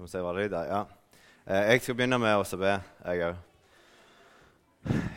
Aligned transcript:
Skal 0.00 0.06
vi 0.06 0.12
se 0.14 0.20
hva 0.24 0.30
det 0.32 0.44
er 0.46 0.52
der. 0.54 0.68
Ja. 0.72 0.78
Eh, 1.44 1.72
Jeg 1.74 1.80
skal 1.82 1.94
begynne 1.98 2.16
med 2.16 2.32
å 2.32 2.56
be, 2.56 2.70
jeg 3.04 3.24
òg. 3.26 3.34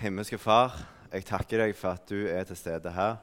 Himmelske 0.01 0.35
Far, 0.35 0.73
jeg 1.07 1.23
takker 1.23 1.61
deg 1.63 1.75
for 1.79 1.95
at 1.95 2.03
du 2.09 2.27
er 2.27 2.43
til 2.43 2.59
stede 2.59 2.91
her. 2.91 3.15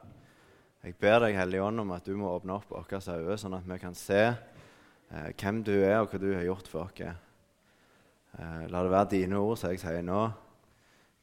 Jeg 0.81 0.97
ber 0.97 1.19
deg, 1.21 1.37
Hellige 1.37 1.67
Ånd, 1.67 1.83
om 1.83 1.93
at 1.93 2.09
du 2.09 2.17
må 2.17 2.31
åpne 2.33 2.57
opp 2.57 2.73
våre 2.73 2.97
øyne, 2.97 3.37
sånn 3.37 3.59
at 3.59 3.69
vi 3.69 3.79
kan 3.83 3.93
se 3.93 4.23
eh, 4.31 5.29
hvem 5.37 5.61
du 5.61 5.75
er, 5.75 5.99
og 5.99 6.09
hva 6.09 6.23
du 6.25 6.31
har 6.33 6.49
gjort 6.49 6.73
for 6.73 6.89
oss. 6.89 7.05
Eh, 7.05 8.65
la 8.73 8.81
det 8.81 8.95
være 8.97 9.13
dine 9.13 9.45
ord, 9.45 9.61
som 9.61 9.77
jeg 9.77 9.85
sier 9.85 10.01
nå, 10.01 10.25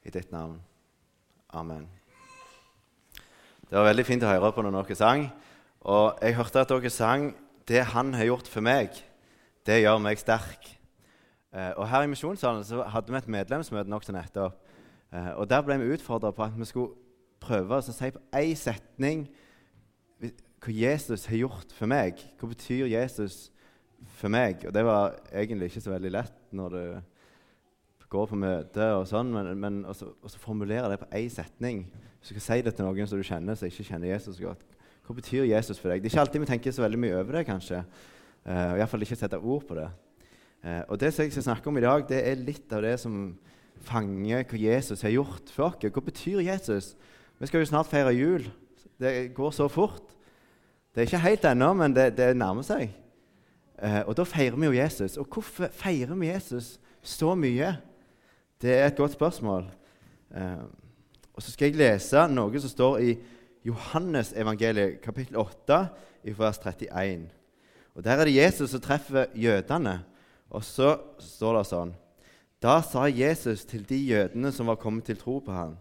i 0.05 0.13
ditt 0.13 0.29
navn. 0.29 0.61
Amen. 1.49 1.89
Det 3.65 3.73
var 3.73 3.89
veldig 3.89 4.05
fint 4.05 4.21
å 4.21 4.35
høre 4.35 4.53
på 4.53 4.61
når 4.61 4.83
dere 4.83 5.01
sang. 5.01 5.31
Og 5.81 6.21
jeg 6.21 6.37
hørte 6.37 6.61
at 6.61 6.69
dere 6.69 6.93
sang 6.93 7.33
'Det 7.65 7.83
Han 7.83 8.13
har 8.13 8.25
gjort 8.25 8.47
for 8.47 8.61
meg'. 8.61 9.06
Det 9.67 9.81
gjør 9.81 9.97
meg 9.99 10.19
sterk. 10.19 10.69
Eh, 11.51 11.73
og 11.75 11.89
Her 11.91 12.05
i 12.05 12.07
Misjonssalen 12.07 12.63
så 12.63 12.85
hadde 12.87 13.11
vi 13.11 13.19
et 13.19 13.27
medlemsmøte 13.27 13.91
nokså 13.91 14.15
nettopp. 14.15 14.61
Eh, 15.11 15.33
og 15.35 15.49
Der 15.49 15.61
ble 15.61 15.75
vi 15.81 15.91
utfordra 15.93 16.31
på 16.31 16.45
at 16.45 16.55
vi 16.55 16.65
skulle 16.65 16.95
prøve 17.43 17.75
å 17.75 17.83
si 17.83 18.11
på 18.11 18.21
én 18.31 18.55
setning 18.55 19.27
hva 20.63 20.73
Jesus 20.73 21.27
har 21.27 21.37
gjort 21.37 21.75
for 21.75 21.91
meg. 21.91 22.23
Hva 22.39 22.47
betyr 22.47 22.87
Jesus 22.87 23.51
for 24.15 24.31
meg? 24.31 24.63
Og 24.65 24.73
Det 24.73 24.85
var 24.85 25.19
egentlig 25.33 25.71
ikke 25.71 25.83
så 25.83 25.91
veldig 25.91 26.11
lett 26.15 26.39
når 26.55 26.69
du 26.69 27.01
går 28.07 28.27
på 28.31 28.39
møte 28.39 28.91
og 28.95 29.07
sånn, 29.09 29.33
men, 29.35 29.51
men 29.59 29.83
også 29.85 30.39
formulere 30.39 30.89
det 30.93 31.01
på 31.03 31.11
én 31.11 31.29
setning. 31.29 31.89
Hvis 32.21 32.31
du 32.31 32.37
skal 32.39 32.45
si 32.45 32.61
det 32.63 32.77
til 32.77 32.87
noen 32.87 33.07
som 33.07 33.19
du 33.19 33.27
kjenner, 33.27 33.59
som 33.59 33.67
ikke 33.67 33.83
kjenner 33.83 34.13
Jesus 34.13 34.39
godt. 34.39 34.63
Hva 35.03 35.15
betyr 35.15 35.43
Jesus 35.43 35.79
for 35.79 35.91
deg? 35.91 35.99
Det 35.99 36.07
er 36.07 36.15
ikke 36.15 36.23
alltid 36.23 36.43
vi 36.45 36.53
tenker 36.55 36.71
så 36.71 36.87
veldig 36.87 36.99
mye 37.03 37.19
over 37.19 37.35
det, 37.35 37.49
kanskje. 37.51 37.83
Uh, 38.47 38.71
og 38.71 38.77
Iallfall 38.79 39.03
ikke 39.03 39.17
sette 39.19 39.39
ord 39.39 39.65
på 39.67 39.75
det. 39.75 39.89
Uh, 40.63 40.81
og 40.87 40.99
Det 40.99 41.11
som 41.13 41.25
jeg 41.25 41.33
skal 41.35 41.49
snakke 41.49 41.67
om 41.67 41.77
i 41.77 41.83
dag, 41.83 42.05
det 42.07 42.19
er 42.23 42.39
litt 42.39 42.71
av 42.73 42.85
det 42.85 42.95
som 43.01 43.35
fanger 43.87 44.45
hva 44.47 44.59
Jesus 44.61 45.03
har 45.03 45.11
gjort 45.11 45.51
for 45.51 45.67
oss. 45.67 45.83
Hva 45.83 46.03
betyr 46.03 46.39
Jesus? 46.45 46.93
Vi 47.37 47.49
skal 47.49 47.61
jo 47.61 47.69
snart 47.69 47.91
feire 47.91 48.15
jul. 48.15 48.47
Det 48.97 49.33
går 49.35 49.51
så 49.51 49.67
fort. 49.67 50.15
Det 50.95 51.03
er 51.03 51.09
ikke 51.09 51.25
helt 51.27 51.45
ennå, 51.45 51.73
men 51.77 51.93
det, 51.93 52.07
det 52.17 52.31
nærmer 52.39 52.63
seg. 52.65 52.95
Uh, 53.77 54.07
og 54.07 54.15
da 54.17 54.23
feirer 54.25 54.55
vi 54.55 54.71
jo 54.71 54.79
Jesus. 54.79 55.19
Og 55.19 55.27
hvorfor 55.27 55.67
feirer 55.75 56.15
vi 56.15 56.31
Jesus 56.31 56.77
så 57.03 57.35
mye? 57.35 57.75
Det 58.61 58.73
er 58.73 58.87
et 58.87 58.97
godt 58.97 59.13
spørsmål. 59.13 59.67
og 61.33 61.43
så 61.43 61.51
skal 61.51 61.69
jeg 61.69 61.77
lese 61.77 62.23
noe 62.27 62.59
som 62.59 62.69
står 62.69 62.97
i 62.99 63.11
Johannes 63.67 64.33
evangeliet, 64.33 64.97
kapittel 65.01 65.37
8, 65.37 65.87
i 66.23 66.33
vers 66.33 66.57
31. 66.57 67.36
Og 67.97 68.03
Der 68.03 68.11
er 68.11 68.25
det 68.25 68.35
Jesus 68.35 68.69
som 68.69 68.81
treffer 68.81 69.25
jødene. 69.33 70.03
Og 70.53 70.63
så 70.63 70.95
står 71.19 71.57
det 71.57 71.67
sånn 71.71 71.93
Da 72.61 72.79
sa 72.85 73.07
Jesus 73.09 73.65
til 73.65 73.83
de 73.89 73.97
jødene 73.97 74.51
som 74.53 74.69
var 74.69 74.79
kommet 74.81 75.09
til 75.09 75.17
tro 75.17 75.39
på 75.39 75.51
ham, 75.51 75.77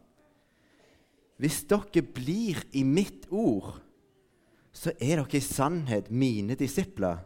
Hvis 1.36 1.64
dere 1.69 2.03
blir 2.03 2.64
i 2.73 2.83
mitt 2.83 3.27
ord, 3.31 3.77
så 4.73 4.91
er 5.00 5.20
dere 5.20 5.36
i 5.36 5.41
sannhet 5.41 6.11
mine 6.11 6.55
disipler. 6.56 7.19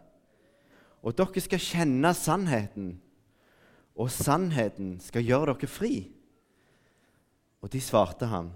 Og 1.03 1.15
dere 1.15 1.41
skal 1.41 1.63
kjenne 1.63 2.11
sannheten, 2.15 3.01
og 3.95 4.11
sannheten 4.11 4.99
skal 5.01 5.23
gjøre 5.23 5.55
dere 5.55 5.71
fri. 5.71 6.11
Og 7.63 7.71
de 7.71 7.81
svarte 7.81 8.27
ham, 8.27 8.51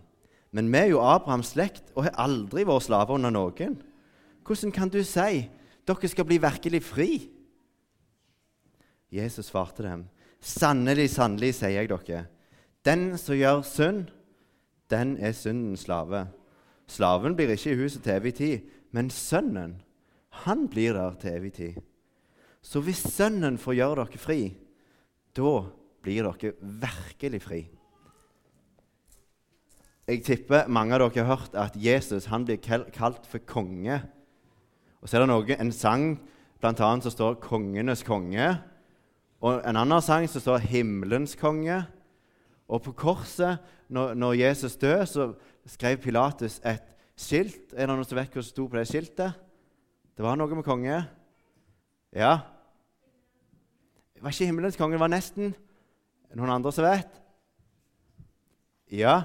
men 0.51 0.73
vi 0.73 0.79
er 0.79 0.91
jo 0.91 1.03
Abrahams 1.03 1.55
slekt 1.55 1.93
og 1.95 2.09
har 2.09 2.19
aldri 2.19 2.67
vært 2.67 2.89
slaver 2.89 3.15
under 3.15 3.31
noen. 3.31 3.79
Hvordan 4.43 4.73
kan 4.73 4.91
du 4.91 5.03
si 5.07 5.49
dere 5.89 6.11
skal 6.11 6.29
bli 6.29 6.41
virkelig 6.43 6.83
fri? 6.85 7.11
Jesus 9.15 9.51
svarte 9.53 9.85
dem, 9.87 10.07
sannelig, 10.41 11.11
sannelig, 11.15 11.55
sier 11.59 11.77
jeg 11.79 11.91
dere, 11.93 12.27
den 12.85 13.15
som 13.21 13.37
gjør 13.39 13.63
synd, 13.69 14.09
den 14.93 15.17
er 15.17 15.33
syndens 15.37 15.87
slave. 15.87 16.27
Slaven 16.91 17.37
blir 17.37 17.55
ikke 17.55 17.73
i 17.73 17.79
huset 17.79 18.05
til 18.05 18.19
evig 18.19 18.35
tid, 18.37 18.71
men 18.93 19.09
sønnen, 19.11 19.79
han 20.45 20.67
blir 20.69 20.97
der 20.97 21.15
til 21.21 21.39
evig 21.39 21.53
tid. 21.57 21.79
Så 22.65 22.81
hvis 22.81 23.03
Sønnen 23.13 23.59
får 23.61 23.77
gjøre 23.77 24.05
dere 24.05 24.21
fri, 24.21 24.41
da 25.37 25.55
blir 26.05 26.25
dere 26.25 26.55
virkelig 26.61 27.41
fri. 27.45 27.61
Jeg 30.09 30.21
tipper 30.25 30.69
mange 30.69 30.97
av 30.97 31.05
dere 31.05 31.25
har 31.25 31.37
hørt 31.37 31.57
at 31.57 31.77
Jesus 31.81 32.29
han 32.33 32.45
blir 32.49 32.61
kalt 32.61 33.29
for 33.29 33.45
konge. 33.49 34.01
Og 35.05 35.09
Så 35.09 35.19
er 35.19 35.21
det 35.21 35.29
noe, 35.29 35.57
en 35.61 35.73
sang 35.73 36.15
blant 36.63 36.81
annet 36.81 37.05
som 37.05 37.13
står 37.13 37.35
'Kongenes 37.35 38.03
konge'. 38.03 38.57
Og 39.45 39.61
en 39.61 39.77
annen 39.77 40.01
sang 40.01 40.29
som 40.29 40.41
står 40.41 40.59
'Himmelens 40.59 41.37
konge'. 41.37 41.85
Og 42.69 42.83
på 42.83 42.93
korset, 42.93 43.59
når, 43.89 44.15
når 44.15 44.33
Jesus 44.33 44.77
døde, 44.77 45.07
så 45.07 45.35
skrev 45.67 45.99
Pilatus 45.99 46.61
et 46.65 46.97
skilt. 47.17 47.75
Er 47.77 47.87
det 47.87 47.89
noen 47.89 48.05
som 48.05 48.17
vet 48.17 48.33
hva 48.33 48.41
som 48.43 48.49
sto 48.49 48.67
på 48.67 48.77
det 48.77 48.89
skiltet? 48.89 49.35
Det 50.17 50.25
var 50.25 50.37
noe 50.37 50.55
med 50.55 50.65
konge. 50.65 51.05
Ja? 52.15 52.39
Det 54.15 54.23
var 54.23 54.31
ikke 54.31 54.47
himmelens 54.47 54.77
konge, 54.77 54.97
det 54.97 55.01
var 55.01 55.13
nesten. 55.13 55.55
Noen 56.35 56.51
andre 56.51 56.73
som 56.73 56.85
vet? 56.85 57.21
Ja? 58.91 59.23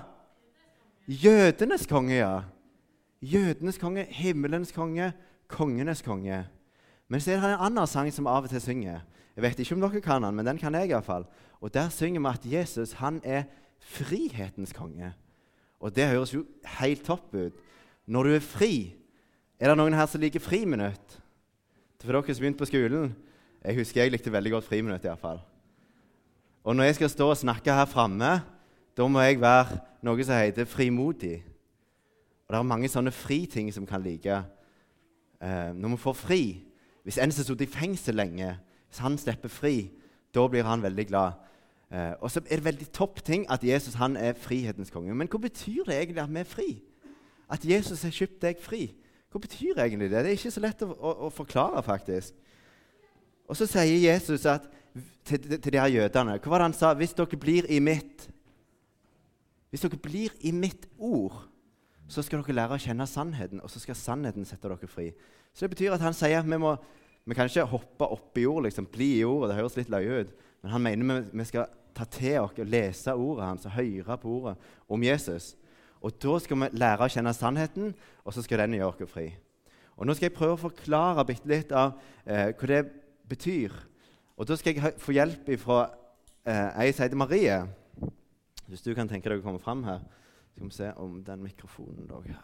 Jødenes 1.08 1.88
konge, 1.88 2.16
ja. 2.20 2.44
Jødenes 3.22 3.78
konge, 3.78 4.04
himmelens 4.04 4.72
konge, 4.72 5.14
kongenes 5.50 6.04
konge. 6.06 6.44
Men 7.10 7.22
så 7.22 7.34
er 7.34 7.42
det 7.42 7.50
en 7.50 7.64
annen 7.68 7.90
sang 7.90 8.12
som 8.14 8.28
av 8.30 8.46
og 8.46 8.52
til 8.52 8.62
synger. 8.62 9.02
Jeg 9.36 9.44
vet 9.44 9.62
ikke 9.64 9.78
om 9.78 9.82
dere 9.84 10.02
kan 10.04 10.24
den, 10.24 10.36
men 10.38 10.46
den 10.46 10.60
kan 10.62 10.76
jeg 10.78 10.92
iallfall. 10.92 11.26
Og 11.60 11.74
der 11.74 11.90
synger 11.90 12.22
vi 12.22 12.30
at 12.32 12.46
Jesus 12.54 12.94
han 13.00 13.22
er 13.24 13.48
frihetens 13.80 14.74
konge. 14.76 15.14
Og 15.80 15.96
det 15.96 16.10
høres 16.12 16.34
jo 16.34 16.46
helt 16.80 17.04
topp 17.08 17.34
ut. 17.34 17.56
Når 18.06 18.24
du 18.24 18.36
er 18.36 18.46
fri 18.46 18.96
Er 19.60 19.68
det 19.68 19.76
noen 19.76 19.92
her 19.92 20.06
som 20.08 20.22
liker 20.22 20.40
friminutt? 20.40 21.18
For 22.00 22.16
dere 22.16 22.32
som 22.32 22.46
begynte 22.46 22.62
på 22.62 22.68
skolen? 22.70 23.10
Jeg 23.60 23.76
husker 23.76 24.00
jeg 24.02 24.14
likte 24.14 24.32
veldig 24.32 24.54
godt 24.54 24.70
friminutt. 24.70 25.04
I 25.04 25.10
hvert 25.10 25.20
fall. 25.20 25.42
Og 26.64 26.76
når 26.76 26.88
jeg 26.88 26.96
skal 26.96 27.10
stå 27.12 27.28
og 27.28 27.42
snakke 27.42 27.76
her 27.76 27.90
framme 27.92 28.30
da 29.00 29.06
må 29.08 29.22
jeg 29.24 29.40
være 29.40 29.78
noe 30.04 30.24
som 30.28 30.36
heter 30.36 30.68
frimodig. 30.68 31.38
Og 32.44 32.52
Det 32.52 32.58
er 32.58 32.68
mange 32.68 32.90
sånne 32.92 33.14
friting 33.16 33.70
som 33.72 33.86
kan 33.88 34.04
like. 34.04 34.42
Eh, 35.42 35.72
når 35.76 35.94
vi 35.94 36.02
får 36.04 36.18
fri 36.20 36.42
Hvis 37.04 37.18
en 37.18 37.32
som 37.32 37.42
har 37.42 37.48
sittet 37.48 37.70
i 37.70 37.72
fengsel 37.72 38.16
lenge, 38.20 38.58
hvis 38.90 39.00
han 39.02 39.16
slipper 39.18 39.50
fri, 39.50 39.90
da 40.36 40.44
blir 40.48 40.68
han 40.68 40.84
veldig 40.84 41.06
glad. 41.08 41.40
Eh, 41.90 42.12
og 42.22 42.30
så 42.30 42.42
er 42.44 42.60
det 42.60 42.66
veldig 42.66 42.88
topp 42.94 43.24
ting 43.26 43.46
at 43.50 43.64
Jesus 43.64 43.96
han 43.98 44.18
er 44.18 44.36
frihetens 44.38 44.92
konge. 44.94 45.16
Men 45.16 45.30
hva 45.32 45.40
betyr 45.42 45.88
det 45.88 45.96
egentlig 45.96 46.22
at 46.22 46.30
vi 46.30 46.40
er 46.44 46.50
fri? 46.50 46.68
At 47.50 47.66
Jesus 47.66 48.04
har 48.04 48.14
kjøpt 48.14 48.42
deg 48.44 48.62
fri? 48.62 48.82
Hva 49.32 49.42
betyr 49.42 49.80
egentlig 49.80 50.12
det? 50.12 50.22
Det 50.22 50.34
er 50.34 50.38
ikke 50.38 50.52
så 50.52 50.62
lett 50.62 50.84
å, 50.86 50.92
å, 50.92 51.14
å 51.26 51.32
forklare, 51.34 51.82
faktisk. 51.88 52.36
Og 53.50 53.58
så 53.58 53.66
sier 53.66 54.12
Jesus 54.12 54.46
at, 54.46 54.68
til, 55.26 55.40
til 55.56 55.72
de 55.72 55.80
her 55.80 55.96
jødene 55.96 56.38
Hva 56.38 56.52
var 56.52 56.62
det 56.62 56.70
han 56.70 56.78
sa? 56.78 56.94
Hvis 56.94 57.16
dere 57.18 57.42
blir 57.42 57.66
i 57.72 57.80
mitt 57.82 58.28
hvis 59.70 59.86
dere 59.86 60.00
blir 60.02 60.34
i 60.42 60.52
mitt 60.52 60.88
ord, 60.98 61.44
så 62.10 62.24
skal 62.26 62.42
dere 62.42 62.58
lære 62.58 62.78
å 62.78 62.82
kjenne 62.82 63.06
sannheten, 63.08 63.62
og 63.62 63.70
så 63.70 63.82
skal 63.82 63.98
sannheten 63.98 64.48
sette 64.48 64.70
dere 64.70 64.90
fri. 64.90 65.12
Så 65.54 65.66
det 65.66 65.76
betyr 65.76 65.96
at 65.96 66.04
han 66.04 66.16
sier 66.18 66.42
at 66.42 66.50
vi, 66.50 66.58
må, 66.62 66.74
vi 67.26 67.38
kan 67.38 67.50
ikke 67.50 67.68
hoppe 67.70 68.08
opp 68.18 68.38
i 68.40 68.48
ord, 68.50 68.66
liksom, 68.66 68.90
bli 68.90 69.12
i 69.20 69.26
ordet. 69.28 69.52
Det 69.52 69.60
høres 69.60 69.78
litt 69.78 69.92
løye 69.94 70.24
ut. 70.24 70.34
Men 70.64 70.74
han 70.74 70.84
mener 70.84 71.10
vi, 71.10 71.40
vi 71.42 71.48
skal 71.48 71.70
ta 71.96 72.06
til 72.10 72.40
oss 72.42 72.58
og 72.58 72.70
lese 72.70 73.14
ordet 73.14 73.46
hans 73.46 73.68
og 73.68 73.76
høre 73.76 74.18
på 74.22 74.36
ordet 74.40 74.56
om 74.90 75.04
Jesus. 75.06 75.54
Og 76.00 76.16
da 76.24 76.38
skal 76.40 76.62
vi 76.64 76.72
lære 76.80 77.06
å 77.06 77.12
kjenne 77.12 77.36
sannheten, 77.36 77.94
og 78.24 78.34
så 78.34 78.44
skal 78.46 78.64
den 78.64 78.78
gjøre 78.80 79.06
oss 79.06 79.14
fri. 79.14 79.28
Og 80.00 80.08
Nå 80.08 80.16
skal 80.16 80.30
jeg 80.30 80.38
prøve 80.38 80.56
å 80.56 80.62
forklare 80.62 81.26
litt 81.50 81.74
av 81.76 81.98
eh, 82.24 82.54
hva 82.56 82.70
det 82.72 82.84
betyr. 83.30 83.74
Og 84.40 84.48
Da 84.48 84.56
skal 84.56 84.78
jeg 84.78 84.96
få 85.04 85.12
hjelp 85.12 85.50
fra 85.60 85.82
eh, 86.48 86.86
ei 86.86 86.94
som 86.94 87.04
heter 87.04 87.20
Marie. 87.20 87.58
Hvis 88.70 88.86
du 88.86 88.94
kan 88.96 89.10
tenke 89.10 89.28
deg 89.28 89.42
å 89.42 89.44
komme 89.44 89.60
fram 89.60 89.84
her, 89.84 90.00
skal 90.60 90.68
vi 90.68 90.76
se 90.76 90.94
om 91.00 91.24
den 91.24 91.44
mikrofonen 91.44 92.08
lå 92.10 92.22
her. 92.22 92.38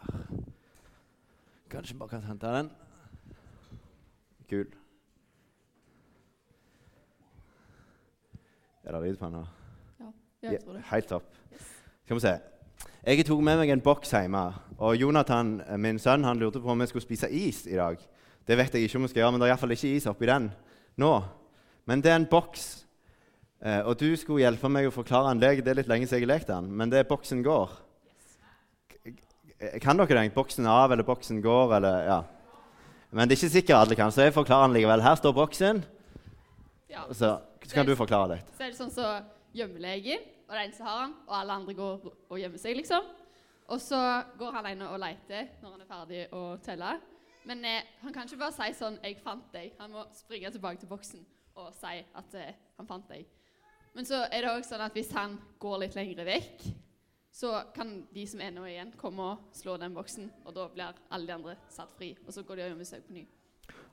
Kanskje 1.70 1.98
bare 1.98 2.08
kan 2.08 2.22
hente 2.22 2.46
den. 2.46 2.70
Kul. 4.48 4.66
Er 8.84 8.92
det 8.92 9.02
lyd 9.02 9.16
på 9.16 9.26
den? 9.26 9.44
Ja, 10.00 10.08
jeg 10.42 10.60
tror 10.64 10.72
det. 10.72 10.82
Helt 10.90 11.08
topp. 11.08 11.34
Skal 12.04 12.16
vi 12.16 12.20
se. 12.20 12.38
Jeg 13.06 13.26
tok 13.26 13.40
med 13.44 13.60
meg 13.60 13.70
en 13.70 13.84
boks 13.84 14.10
hjemme. 14.10 14.46
Og 14.78 14.96
Jonathan, 14.96 15.60
min 15.76 15.98
sønn, 15.98 16.24
han 16.24 16.38
lurte 16.38 16.60
på 16.60 16.72
om 16.72 16.80
vi 16.80 16.86
skulle 16.86 17.04
spise 17.04 17.30
is 17.30 17.66
i 17.66 17.76
dag. 17.76 18.00
Det 18.48 18.56
vet 18.56 18.74
jeg 18.74 18.82
ikke 18.82 18.96
om 18.96 19.02
vi 19.02 19.12
skal 19.12 19.20
gjøre, 19.20 19.32
men 19.32 19.40
det 19.40 19.48
er 19.48 19.52
iallfall 19.52 19.76
ikke 19.76 19.92
is 19.92 20.08
oppi 20.08 20.26
den 20.26 20.48
nå. 20.96 21.12
Men 21.84 22.00
det 22.00 22.10
er 22.10 22.16
en 22.16 22.30
boks 22.30 22.86
Eh, 23.64 23.80
og 23.88 23.96
du 24.00 24.10
skulle 24.20 24.44
hjelpe 24.44 24.68
meg 24.68 24.86
å 24.86 24.94
forklare 24.94 25.32
en 25.32 25.40
lek. 25.40 25.62
Det 25.64 25.72
er 25.72 25.78
litt 25.80 25.88
lenge 25.90 26.06
siden 26.06 26.20
jeg 26.20 26.28
har 26.28 26.34
lekt 26.34 26.50
den, 26.52 26.68
men 26.76 26.92
det 26.92 27.00
er 27.00 27.08
Boksen 27.08 27.42
går. 27.44 27.72
Kan 29.80 29.96
dere 29.96 30.18
den? 30.18 30.32
Boksen 30.34 30.66
av 30.68 30.92
eller 30.92 31.06
boksen 31.06 31.40
går? 31.42 31.76
Eller, 31.78 32.02
ja. 32.06 32.22
Men 33.10 33.28
det 33.28 33.36
er 33.36 33.40
ikke 33.40 33.54
sikkert 33.54 33.78
alle 33.78 33.96
kan, 33.96 34.12
så 34.12 34.26
jeg 34.26 34.34
forklarer 34.36 34.68
den 34.68 34.76
likevel. 34.76 35.04
Her 35.04 35.16
står 35.16 35.32
boksen. 35.36 35.84
Ja. 36.92 37.06
Så, 37.08 37.36
så 37.64 37.74
kan 37.74 37.86
du 37.88 37.94
forklare 37.96 38.36
litt. 38.36 38.50
Så 38.56 38.66
er 38.66 38.72
det 38.72 38.78
sånn 38.78 38.92
som 38.92 39.30
gjemmelegen, 39.56 40.24
og 40.46 40.52
det 40.52 40.60
er 40.60 40.66
en 40.66 40.74
som 40.76 40.88
har 40.88 40.98
han, 41.04 41.14
og 41.26 41.36
alle 41.40 41.56
andre 41.60 41.76
går 41.78 42.10
og 42.12 42.40
gjemmer 42.40 42.60
seg, 42.60 42.76
liksom. 42.78 43.06
Og 43.72 43.80
så 43.82 43.98
går 44.38 44.58
han 44.58 44.68
ene 44.70 44.88
og 44.92 45.00
leter 45.02 45.48
når 45.62 45.72
han 45.72 45.82
er 45.82 45.90
ferdig 45.90 46.20
å 46.36 46.42
telle. 46.62 46.92
Men 47.46 47.64
eh, 47.66 47.88
han 48.02 48.14
kan 48.14 48.28
ikke 48.28 48.42
bare 48.42 48.54
si 48.54 48.74
sånn 48.78 48.98
'Jeg 49.02 49.18
fant 49.22 49.48
deg'. 49.54 49.72
Han 49.80 49.90
må 49.94 50.04
springe 50.14 50.50
tilbake 50.50 50.82
til 50.82 50.90
boksen 50.90 51.24
og 51.56 51.72
si 51.74 52.02
at 52.14 52.34
eh, 52.34 52.54
han 52.76 52.86
fant 52.86 53.08
deg. 53.08 53.26
Men 53.94 54.04
så 54.04 54.26
er 54.30 54.44
det 54.44 54.50
òg 54.52 54.66
sånn 54.66 54.84
at 54.84 54.92
hvis 54.92 55.12
han 55.16 55.38
går 55.58 55.78
litt 55.82 55.94
lenger 55.96 56.26
vekk, 56.26 56.66
så 57.36 57.50
kan 57.76 57.90
de 58.14 58.22
som 58.24 58.40
er 58.40 58.52
nå 58.54 58.64
igjen, 58.64 58.94
komme 58.96 59.24
og 59.34 59.56
slå 59.56 59.74
den 59.80 59.92
boksen. 59.96 60.30
Og 60.48 60.54
da 60.56 60.68
blir 60.72 60.94
alle 61.12 61.28
de 61.28 61.34
andre 61.34 61.56
satt 61.68 61.90
fri, 61.98 62.14
og 62.24 62.32
så 62.32 62.44
går 62.46 62.56
de 62.56 62.64
og 62.64 62.70
gjemmer 62.70 62.88
seg 62.88 63.02
på 63.04 63.16
ny. 63.18 63.26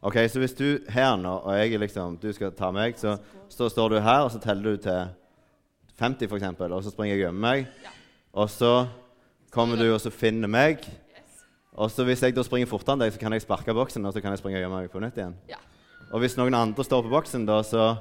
Ok, 0.03 0.17
Så 0.31 0.39
hvis 0.39 0.55
du 0.55 0.79
her 0.91 1.15
nå, 1.19 1.33
og 1.43 1.57
jeg 1.57 1.79
liksom, 1.79 2.17
du 2.21 2.29
skal 2.35 2.53
ta 2.55 2.71
meg, 2.71 2.95
så 2.99 3.17
så 3.49 3.67
står 3.69 3.89
du 3.89 3.99
her, 3.99 4.23
og 4.23 4.31
så 4.31 4.39
teller 4.39 4.63
du 4.63 4.77
til 4.77 5.11
50 5.99 6.27
f.eks., 6.27 6.61
og 6.61 6.83
så 6.83 6.91
springer 6.91 7.15
jeg 7.15 7.23
og 7.23 7.27
gjemmer 7.27 7.41
meg. 7.49 7.67
Ja. 7.83 7.91
Og 8.33 8.49
så 8.49 8.87
kommer 9.51 9.75
du 9.77 9.85
og 9.93 9.99
så 10.01 10.09
finner 10.09 10.47
meg. 10.47 10.87
Yes. 11.11 11.43
Og 11.73 11.91
så 11.91 12.03
hvis 12.07 12.23
jeg 12.23 12.35
da 12.35 12.43
springer 12.43 12.67
fortere 12.67 12.95
enn 12.95 13.03
deg, 13.05 13.13
så 13.13 13.19
kan 13.19 13.35
jeg 13.35 13.43
sparke 13.43 13.75
boksen, 13.75 14.05
og 14.05 14.13
så 14.15 14.23
kan 14.23 14.31
jeg 14.31 14.39
springe 14.39 14.57
og 14.61 14.65
gjemme 14.65 14.81
meg 14.81 14.91
på 14.91 15.03
nytt 15.03 15.19
igjen. 15.19 15.35
Ja. 15.51 15.59
Og 16.13 16.23
hvis 16.23 16.37
noen 16.39 16.55
andre 16.55 16.83
står 16.83 17.03
på 17.03 17.11
boksen, 17.11 17.45
da, 17.49 17.59
så 17.63 17.91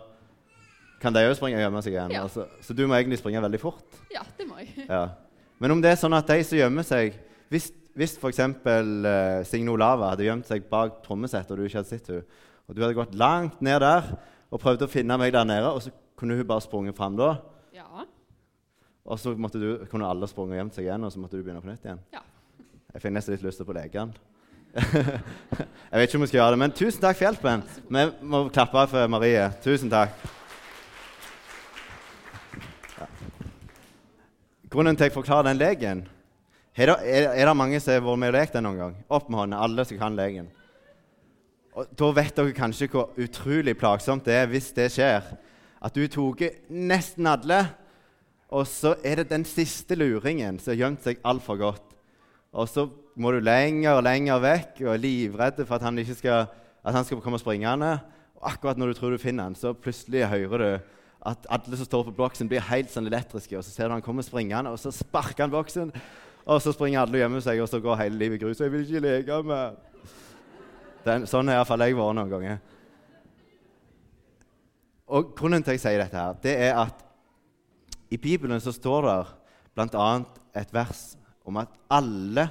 kan 1.02 1.14
de 1.14 1.26
òg 1.26 1.34
springe 1.34 1.58
og 1.58 1.66
gjemme 1.66 1.82
seg 1.82 1.98
igjen. 1.98 2.14
Ja. 2.14 2.24
Så, 2.30 2.46
så 2.62 2.74
du 2.74 2.86
må 2.86 2.94
egentlig 2.94 3.18
springe 3.18 3.42
veldig 3.42 3.60
fort. 3.60 4.00
ja, 4.14 4.22
det 4.38 4.46
må 4.46 4.62
jeg. 4.62 4.86
Ja. 4.86 5.08
Men 5.62 5.76
om 5.76 5.82
det 5.82 5.92
er 5.92 6.00
sånn 6.00 6.16
at 6.16 6.26
de 6.26 6.42
som 6.42 6.58
gjemmer 6.58 6.86
seg 6.86 7.14
Hvis, 7.52 7.68
hvis 7.94 8.16
f.eks. 8.18 8.40
Uh, 8.42 9.42
Signe 9.46 9.70
Olava 9.70 10.10
hadde 10.10 10.26
gjemt 10.26 10.48
seg 10.48 10.64
bak 10.70 11.02
trommesettet, 11.04 11.52
og 11.52 11.60
du 11.60 11.68
ikke 11.68 11.82
hadde 11.82 11.92
sett 11.92 12.08
henne, 12.10 12.24
og 12.66 12.74
du 12.74 12.80
hadde 12.82 12.96
gått 12.96 13.14
langt 13.18 13.60
ned 13.62 13.82
der 13.84 14.14
og 14.52 14.60
prøvd 14.60 14.84
å 14.86 14.90
finne 14.90 15.16
meg 15.20 15.32
der 15.34 15.46
nede, 15.48 15.68
og 15.68 15.80
så 15.84 15.92
kunne 16.18 16.36
hun 16.38 16.48
bare 16.48 16.64
sprunget 16.64 16.96
fram 16.96 17.16
da, 17.18 17.34
Ja. 17.74 17.84
og 19.04 19.18
så 19.18 19.32
du, 19.34 19.70
kunne 19.90 20.08
alle 20.08 20.28
sprunget 20.28 20.54
og 20.54 20.60
gjemt 20.60 20.76
seg 20.76 20.86
igjen, 20.86 21.04
og 21.04 21.12
så 21.12 21.20
måtte 21.20 21.36
du 21.36 21.42
begynne 21.42 21.62
på 21.64 21.70
nytt 21.70 21.84
igjen. 21.84 22.02
Ja. 22.12 22.20
Jeg 22.92 23.04
fikk 23.04 23.14
nesten 23.16 23.34
litt 23.34 23.46
lyst 23.46 23.60
til 23.60 23.68
på 23.68 23.76
legen. 23.76 24.12
jeg 24.72 25.96
vet 25.96 26.06
ikke 26.06 26.20
om 26.20 26.24
vi 26.24 26.30
skal 26.30 26.38
gjøre 26.38 26.54
det, 26.54 26.60
men 26.64 26.76
tusen 26.76 27.00
takk 27.00 27.18
for 27.18 27.26
hjelpen. 27.26 27.64
Vi 27.88 28.04
må 28.28 28.44
klappe 28.52 28.86
for 28.92 29.12
Marie. 29.12 29.48
Tusen 29.64 29.92
takk. 29.92 30.16
Grunnen 34.72 34.96
til 34.96 35.04
at 35.04 35.10
jeg 35.10 35.18
forklarer 35.18 35.50
den 35.50 35.60
leken 35.60 36.06
er 36.72 36.88
det, 36.88 36.94
er, 37.04 37.44
det 37.44 37.56
mange 37.56 37.76
som 37.84 37.92
har 37.92 38.00
vært 38.00 38.20
med 38.22 38.30
og 38.30 38.36
lekt 38.38 38.54
den 38.56 38.64
noen 38.64 38.78
gang? 38.80 38.92
Opp 39.12 39.26
med 39.28 39.42
hånda, 39.42 39.58
alle 39.60 39.84
som 39.84 39.98
kan 40.00 40.14
leken. 40.16 40.46
Og 41.76 41.90
Da 42.00 42.08
vet 42.16 42.38
dere 42.38 42.54
kanskje 42.56 42.88
hvor 42.92 43.10
utrolig 43.20 43.74
plagsomt 43.76 44.24
det 44.24 44.38
er 44.38 44.48
hvis 44.48 44.70
det 44.72 44.86
skjer. 44.94 45.28
At 45.82 45.92
du 45.92 46.06
tok 46.08 46.40
nesten 46.72 47.28
alle, 47.28 47.60
og 48.48 48.64
så 48.68 48.94
er 49.04 49.20
det 49.20 49.28
den 49.34 49.44
siste 49.48 49.96
luringen 50.00 50.56
som 50.60 50.72
har 50.72 50.80
gjemt 50.80 51.04
seg 51.04 51.20
altfor 51.28 51.60
godt. 51.60 51.92
Og 52.56 52.68
så 52.68 52.86
må 53.20 53.32
du 53.32 53.42
lenger 53.44 53.98
og 53.98 54.06
lenger 54.08 54.40
vekk 54.40 54.82
og 54.86 54.94
er 54.94 55.04
livredd 55.04 55.60
for 55.66 55.76
at 55.76 55.84
han, 55.84 56.00
skal, 56.16 56.48
at 56.80 56.96
han 56.96 57.04
skal 57.04 57.20
komme 57.20 57.40
springende. 57.40 57.98
Og 58.40 58.48
akkurat 58.54 58.80
når 58.80 58.92
du 58.92 59.00
tror 59.00 59.12
du 59.12 59.20
finner 59.20 59.50
han, 59.50 59.56
så 59.56 59.76
plutselig 59.76 60.24
hører 60.32 60.64
du 60.64 60.70
at 61.26 61.46
alle 61.50 61.76
som 61.78 61.86
står 61.86 62.08
på 62.08 62.16
boksen, 62.18 62.48
blir 62.50 62.64
helt 62.66 62.90
sånn 62.90 63.06
elektriske. 63.06 63.54
Og 63.58 63.64
så 63.64 63.70
ser 63.70 63.88
du 63.88 63.94
han 63.94 64.04
kommer 64.04 64.26
springende, 64.26 64.72
og 64.72 64.80
så 64.82 64.90
sparker 64.94 65.44
han 65.44 65.54
boksen. 65.54 65.92
Og 66.42 66.58
så 66.62 66.72
springer 66.74 67.04
alle 67.04 67.18
og 67.18 67.22
gjemmer 67.22 67.44
seg, 67.44 67.62
og 67.62 67.70
så 67.70 67.78
går 67.82 68.00
hele 68.00 68.18
livet 68.18 68.40
i 68.40 68.42
grus. 68.42 68.60
Jeg 68.60 68.72
vil 68.72 68.82
ikke 68.86 69.04
leke 69.04 69.38
mer. 69.46 69.76
Den, 71.06 71.26
sånn 71.30 71.50
har 71.50 71.60
iallfall 71.60 71.82
jeg 71.82 71.98
vært 71.98 72.18
noen 72.18 72.30
ganger. 72.30 72.60
Og 75.12 75.32
Grunnen 75.36 75.62
til 75.62 75.74
at 75.74 75.78
jeg 75.78 75.84
sier 75.84 76.02
dette, 76.02 76.18
her, 76.18 76.38
det 76.42 76.54
er 76.68 76.78
at 76.82 77.02
i 78.12 78.18
Bibelen 78.20 78.60
så 78.62 78.72
står 78.74 79.06
det 79.06 79.18
bl.a. 79.76 80.08
et 80.58 80.74
vers 80.74 81.02
om 81.48 81.58
at 81.62 81.70
alle 81.90 82.48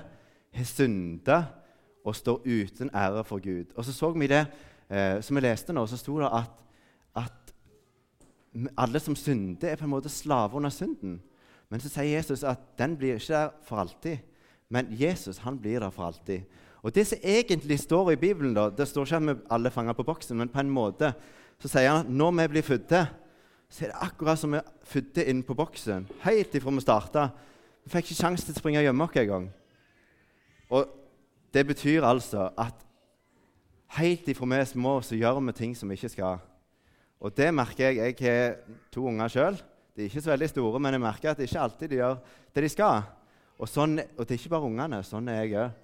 har 0.51 0.67
synda 0.67 1.41
og 2.05 2.15
står 2.17 2.41
uten 2.45 2.89
ære 2.93 3.23
for 3.27 3.43
Gud. 3.43 3.75
Og 3.75 3.85
så 3.85 3.93
så 3.93 4.11
vi 4.15 4.29
det 4.31 4.45
eh, 4.89 5.19
som 5.21 5.37
vi 5.37 5.43
leste 5.43 5.73
nå, 5.73 5.85
så 5.87 5.99
sto 5.99 6.17
det 6.19 6.31
at 6.33 6.57
alle 8.77 8.99
som 8.99 9.15
synder, 9.15 9.69
er 9.69 9.79
på 9.79 9.87
en 9.87 9.93
måte 9.93 10.09
slaver 10.09 10.59
under 10.59 10.69
synden. 10.69 11.19
Men 11.71 11.79
så 11.79 11.89
sier 11.89 12.17
Jesus 12.17 12.43
at 12.43 12.59
den 12.79 12.97
blir 12.99 13.15
ikke 13.15 13.33
der 13.33 13.53
for 13.63 13.79
alltid. 13.79 14.17
Men 14.71 14.91
Jesus 14.91 15.37
han 15.43 15.59
blir 15.59 15.79
der 15.79 15.89
for 15.89 16.09
alltid. 16.09 16.41
Og 16.81 16.95
Det 16.95 17.07
som 17.07 17.17
egentlig 17.23 17.79
står 17.79 18.11
i 18.11 18.15
Bibelen, 18.15 18.53
da, 18.53 18.69
det 18.69 18.87
står 18.87 19.05
ikke 19.05 19.15
at 19.15 19.27
vi 19.27 19.41
alle 19.51 19.71
fanger 19.71 19.93
på 19.93 20.03
boksen, 20.03 20.37
men 20.37 20.49
på 20.49 20.59
en 20.59 20.69
måte 20.69 21.13
så 21.61 21.69
sier 21.69 21.91
han 21.91 22.05
at 22.05 22.09
når 22.09 22.31
vi 22.31 22.47
blir 22.47 22.65
fødte, 22.65 23.05
så 23.69 23.85
er 23.85 23.91
det 23.91 24.01
akkurat 24.01 24.39
som 24.39 24.51
vi 24.51 24.57
er 24.57 24.71
fødte 24.83 25.25
inn 25.29 25.43
på 25.43 25.53
boksen. 25.55 26.07
Helt 26.25 26.55
ifra 26.55 26.71
vi 26.71 26.81
starta. 26.81 27.27
Vi 27.83 27.91
fikk 27.93 28.09
ikke 28.09 28.21
sjanse 28.23 28.45
til 28.45 28.55
å 28.55 28.59
springe 28.59 28.81
og 28.81 28.87
gjemme 28.87 29.05
oss 29.05 29.19
engang. 29.21 29.45
Og 30.69 30.89
det 31.53 31.67
betyr 31.67 32.03
altså 32.03 32.49
at 32.57 32.83
helt 33.99 34.27
ifra 34.27 34.49
vi 34.49 34.59
er 34.59 34.65
små, 34.65 35.01
så 35.01 35.15
gjør 35.15 35.39
vi 35.39 35.53
ting 35.53 35.77
som 35.77 35.89
vi 35.89 35.99
ikke 35.99 36.09
skal. 36.09 36.41
Og 37.21 37.33
det 37.37 37.51
merker 37.53 37.91
jeg. 37.91 38.01
Jeg 38.01 38.17
har 38.25 38.55
to 38.93 39.05
unger 39.11 39.29
sjøl. 39.29 39.59
De 39.93 40.03
er 40.03 40.09
ikke 40.09 40.23
så 40.23 40.31
veldig 40.31 40.49
store, 40.49 40.79
men 40.81 40.95
jeg 40.95 41.03
merker 41.03 41.31
at 41.31 41.39
det 41.39 41.49
ikke 41.49 41.65
alltid 41.65 41.91
de 41.91 41.99
gjør 41.99 42.17
det 42.55 42.63
de 42.65 42.71
skal. 42.71 43.03
Og, 43.61 43.69
sånn, 43.69 43.99
og 44.17 44.25
det 44.25 44.33
er 44.33 44.39
ikke 44.39 44.53
bare 44.55 44.69
ungene. 44.71 45.01
Sånn 45.05 45.29
er 45.29 45.43
jeg 45.43 45.57
òg. 45.61 45.79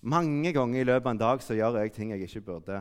Mange 0.00 0.54
ganger 0.56 0.80
i 0.80 0.86
løpet 0.88 1.04
av 1.04 1.12
en 1.12 1.20
dag 1.20 1.42
så 1.44 1.56
gjør 1.58 1.76
jeg 1.82 1.92
ting 1.92 2.14
jeg 2.14 2.24
ikke 2.24 2.46
burde. 2.46 2.78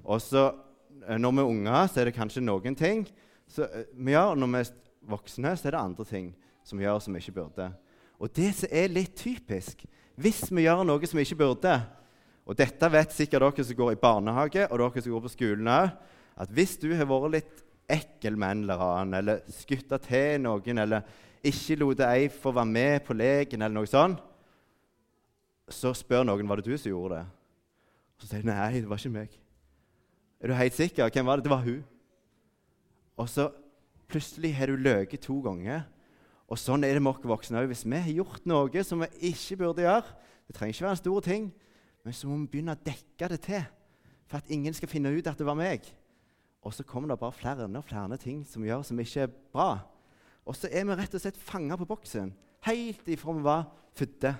Og 0.00 0.22
så 0.24 0.46
eh, 0.48 1.18
når 1.20 1.34
vi 1.36 1.42
er 1.42 1.50
unger, 1.50 1.90
så 1.92 2.00
er 2.00 2.08
det 2.08 2.16
kanskje 2.16 2.44
noen 2.44 2.78
ting 2.78 3.04
så, 3.52 3.66
eh, 3.66 3.90
vi 3.92 4.14
gjør. 4.14 4.38
Når 4.40 4.52
vi 4.54 4.62
er 4.62 4.70
voksne, 5.12 5.52
så 5.58 5.68
er 5.68 5.76
det 5.76 5.82
andre 5.82 6.06
ting 6.08 6.30
som 6.64 6.80
vi 6.80 6.86
gjør 6.86 7.02
som 7.04 7.12
vi 7.12 7.20
ikke 7.20 7.36
burde. 7.42 7.68
Og 8.22 8.32
det 8.32 8.52
som 8.56 8.72
er 8.72 8.92
litt 8.92 9.16
typisk 9.18 9.84
Hvis 10.14 10.44
vi 10.52 10.62
gjør 10.62 10.84
noe 10.86 11.08
som 11.08 11.18
vi 11.18 11.24
ikke 11.24 11.40
burde 11.40 11.72
Og 12.46 12.54
dette 12.54 12.90
vet 12.92 13.14
sikkert 13.16 13.42
dere 13.42 13.64
som 13.64 13.76
går 13.78 13.94
i 13.94 13.98
barnehage, 13.98 14.66
og 14.68 14.78
dere 14.78 15.02
som 15.02 15.14
går 15.14 15.24
på 15.24 15.32
skolen 15.32 15.70
òg, 15.72 15.92
at 16.40 16.50
hvis 16.52 16.76
du 16.80 16.88
har 16.96 17.08
vært 17.08 17.34
litt 17.36 17.62
ekkel 17.92 18.38
med 18.38 18.50
en 18.50 18.64
eller 18.64 18.84
annen, 18.86 19.18
eller 19.20 19.42
skutta 19.52 19.98
til 20.02 20.40
noen, 20.42 20.82
eller 20.84 21.04
ikke 21.44 21.76
lot 21.80 22.00
ei 22.06 22.28
få 22.32 22.52
være 22.54 22.70
med 22.70 23.04
på 23.06 23.16
leken, 23.18 23.62
eller 23.62 23.76
noe 23.80 23.90
sånt, 23.90 24.20
så 25.72 25.92
spør 25.96 26.26
noen 26.26 26.48
var 26.48 26.60
det 26.60 26.68
du 26.68 26.76
som 26.76 26.92
gjorde 26.92 27.20
det. 27.20 27.26
Så 28.20 28.28
sier 28.30 28.44
de 28.44 28.52
nei, 28.52 28.80
det 28.80 28.90
var 28.90 29.00
ikke 29.00 29.16
meg. 29.16 29.38
Er 30.42 30.50
du 30.50 30.58
helt 30.58 30.76
sikker? 30.76 31.10
Hvem 31.10 31.26
var 31.26 31.38
det? 31.38 31.46
Det 31.46 31.52
var 31.52 31.64
hun. 31.64 31.82
Og 33.18 33.28
så 33.30 33.48
plutselig 34.10 34.52
har 34.56 34.70
du 34.70 34.76
løyet 34.76 35.20
to 35.22 35.38
ganger. 35.44 35.84
Og 36.50 36.60
sånn 36.60 36.84
er 36.84 36.96
det 36.96 37.02
med 37.02 37.14
oss 37.14 37.24
voksne 37.26 37.62
òg. 37.62 37.70
Hvis 37.70 37.86
vi 37.86 38.00
har 38.04 38.18
gjort 38.18 38.46
noe 38.50 38.84
som 38.84 39.04
vi 39.04 39.30
ikke 39.32 39.62
burde 39.62 39.86
gjøre 39.86 40.18
Det 40.48 40.56
trenger 40.56 40.74
ikke 40.74 40.84
være 40.84 40.96
en 40.96 40.98
stor 41.00 41.20
ting, 41.24 41.44
men 42.04 42.12
så 42.12 42.28
må 42.28 42.36
vi 42.42 42.48
begynne 42.50 42.74
å 42.74 42.84
dekke 42.84 43.28
det 43.30 43.38
til 43.46 43.62
for 44.26 44.42
at 44.42 44.50
ingen 44.52 44.74
skal 44.74 44.90
finne 44.90 45.12
ut 45.14 45.28
at 45.30 45.38
det 45.38 45.46
var 45.46 45.56
meg. 45.56 45.86
Og 46.62 46.74
så 46.74 46.84
kommer 46.86 47.10
det 47.10 47.18
bare 47.18 47.34
flere 47.34 47.66
og 47.66 47.84
flere 47.84 48.16
ting 48.16 48.46
som 48.46 48.62
vi 48.62 48.70
gjør 48.70 48.84
som 48.86 49.00
ikke 49.02 49.26
er 49.26 49.34
bra. 49.52 49.80
Og 50.46 50.56
så 50.56 50.68
er 50.70 50.86
vi 50.86 50.94
rett 50.98 51.14
og 51.14 51.22
slett 51.22 51.38
fanga 51.38 51.76
på 51.78 51.88
boksen 51.90 52.32
helt 52.66 53.08
ifra 53.08 53.34
vi 53.34 53.44
var 53.44 53.66
fødte. 53.98 54.34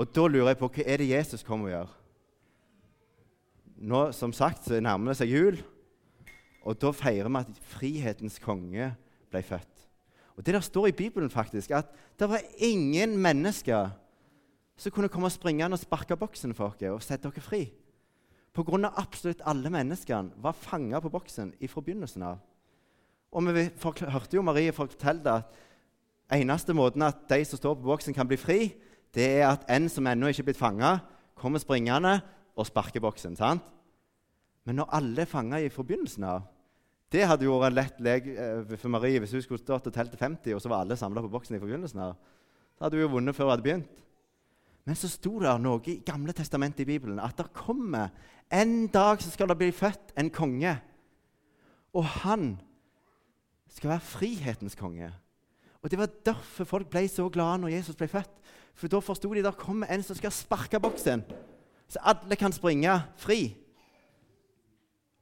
Og 0.00 0.08
da 0.14 0.26
lurer 0.26 0.52
jeg 0.52 0.60
på 0.60 0.70
hva 0.72 0.86
er 0.86 1.00
det 1.00 1.10
Jesus 1.10 1.44
kommer 1.44 1.68
og 1.68 1.74
gjør? 1.74 1.96
Nå, 3.80 4.00
som 4.12 4.32
sagt, 4.36 4.66
så 4.66 4.80
nærmer 4.80 5.12
det 5.12 5.20
seg 5.22 5.32
jul, 5.32 5.60
og 6.68 6.76
da 6.80 6.92
feirer 6.92 7.32
vi 7.32 7.40
at 7.40 7.60
frihetens 7.72 8.36
konge 8.42 8.90
ble 9.32 9.42
født. 9.44 9.86
Og 10.36 10.44
Det 10.46 10.54
der 10.54 10.64
står 10.64 10.86
i 10.88 10.96
Bibelen 10.96 11.30
faktisk, 11.30 11.70
at 11.70 11.88
det 12.18 12.28
var 12.28 12.44
ingen 12.56 13.16
mennesker 13.18 13.90
som 14.76 14.92
kunne 14.92 15.08
komme 15.12 15.30
springende 15.30 15.76
og 15.76 15.80
sparke 15.80 16.16
boksen 16.16 16.54
for 16.56 16.76
dere 16.80 16.96
og 16.96 17.04
sette 17.04 17.28
dere 17.28 17.44
fri. 17.44 17.66
Av 18.58 18.92
absolutt 18.98 19.42
alle 19.46 19.70
menneskene 19.70 20.34
var 20.42 20.56
fanga 20.58 21.00
på 21.00 21.10
boksen 21.12 21.52
fra 21.68 21.82
begynnelsen 21.82 22.22
av. 22.26 22.40
Og 23.30 23.46
vi 23.54 23.68
hørte 24.10 24.36
jo 24.36 24.42
Marie 24.42 24.72
fortelle 24.74 25.36
at 25.38 25.52
eneste 26.34 26.74
måten 26.74 27.02
at 27.06 27.28
de 27.30 27.44
som 27.46 27.58
står 27.58 27.76
på 27.78 27.86
boksen, 27.86 28.14
kan 28.14 28.26
bli 28.26 28.36
fri, 28.36 28.74
det 29.14 29.26
er 29.40 29.52
at 29.52 29.66
en 29.70 29.88
som 29.88 30.06
ennå 30.06 30.30
ikke 30.30 30.42
er 30.42 30.48
blitt 30.50 30.58
fanga, 30.58 30.98
kommer 31.34 31.62
springende 31.62 32.20
og 32.56 32.66
sparker 32.66 33.00
boksen. 33.00 33.36
sant? 33.36 33.62
Men 34.64 34.76
når 34.76 34.90
alle 34.92 35.22
er 35.22 35.30
fanga 35.30 35.62
fra 35.70 35.82
begynnelsen 35.82 36.24
av 36.24 36.42
Det 37.10 37.24
hadde 37.26 37.42
jo 37.42 37.56
vært 37.58 37.72
en 37.72 37.74
lett 37.74 37.96
lek 38.06 38.26
eh, 38.38 38.76
for 38.78 38.88
Marie 38.88 39.18
hvis 39.18 39.32
hun 39.34 39.42
skulle 39.42 39.58
stått 39.58 39.88
og 39.88 39.92
telt 39.92 40.12
til 40.12 40.20
50, 40.20 40.54
og 40.54 40.60
så 40.62 40.68
var 40.70 40.84
alle 40.84 40.94
samla 40.94 41.24
på 41.24 41.30
boksen 41.32 41.58
fra 41.58 41.66
begynnelsen 41.66 41.98
av. 42.04 42.12
Da 42.78 42.84
hadde 42.84 43.00
hun 43.00 43.02
jo 43.02 43.14
vunnet 43.16 43.34
før 43.34 43.48
hun 43.48 43.50
hadde 43.50 43.64
begynt. 43.64 44.04
Men 44.86 44.94
så 44.94 45.10
sto 45.10 45.32
det 45.42 45.56
noe 45.58 45.82
i 45.90 45.96
Gamle 46.06 46.30
testamentet 46.38 46.84
i 46.84 46.86
Bibelen 46.92 47.18
at 47.18 47.34
det 47.34 47.48
kommer 47.50 48.12
en 48.52 48.86
dag 48.86 49.22
så 49.22 49.30
skal 49.30 49.48
det 49.48 49.58
bli 49.58 49.70
født 49.72 50.12
en 50.18 50.30
konge. 50.30 50.74
Og 51.94 52.04
han 52.04 52.60
skal 53.70 53.90
være 53.90 54.00
frihetens 54.00 54.74
konge. 54.74 55.12
Og 55.82 55.90
Det 55.90 55.98
var 55.98 56.06
derfor 56.26 56.64
folk 56.64 56.90
ble 56.90 57.08
så 57.08 57.28
glade 57.28 57.58
når 57.58 57.68
Jesus 57.68 57.96
ble 57.96 58.08
født. 58.08 58.30
For 58.74 58.88
da 58.88 58.98
forsto 58.98 59.32
de 59.34 59.42
der 59.42 59.56
kommer 59.56 59.86
en 59.86 60.02
som 60.02 60.16
skal 60.16 60.32
sparke 60.32 60.80
boksen, 60.80 61.24
så 61.88 61.98
alle 62.02 62.36
kan 62.36 62.52
springe 62.52 63.02
fri. 63.16 63.56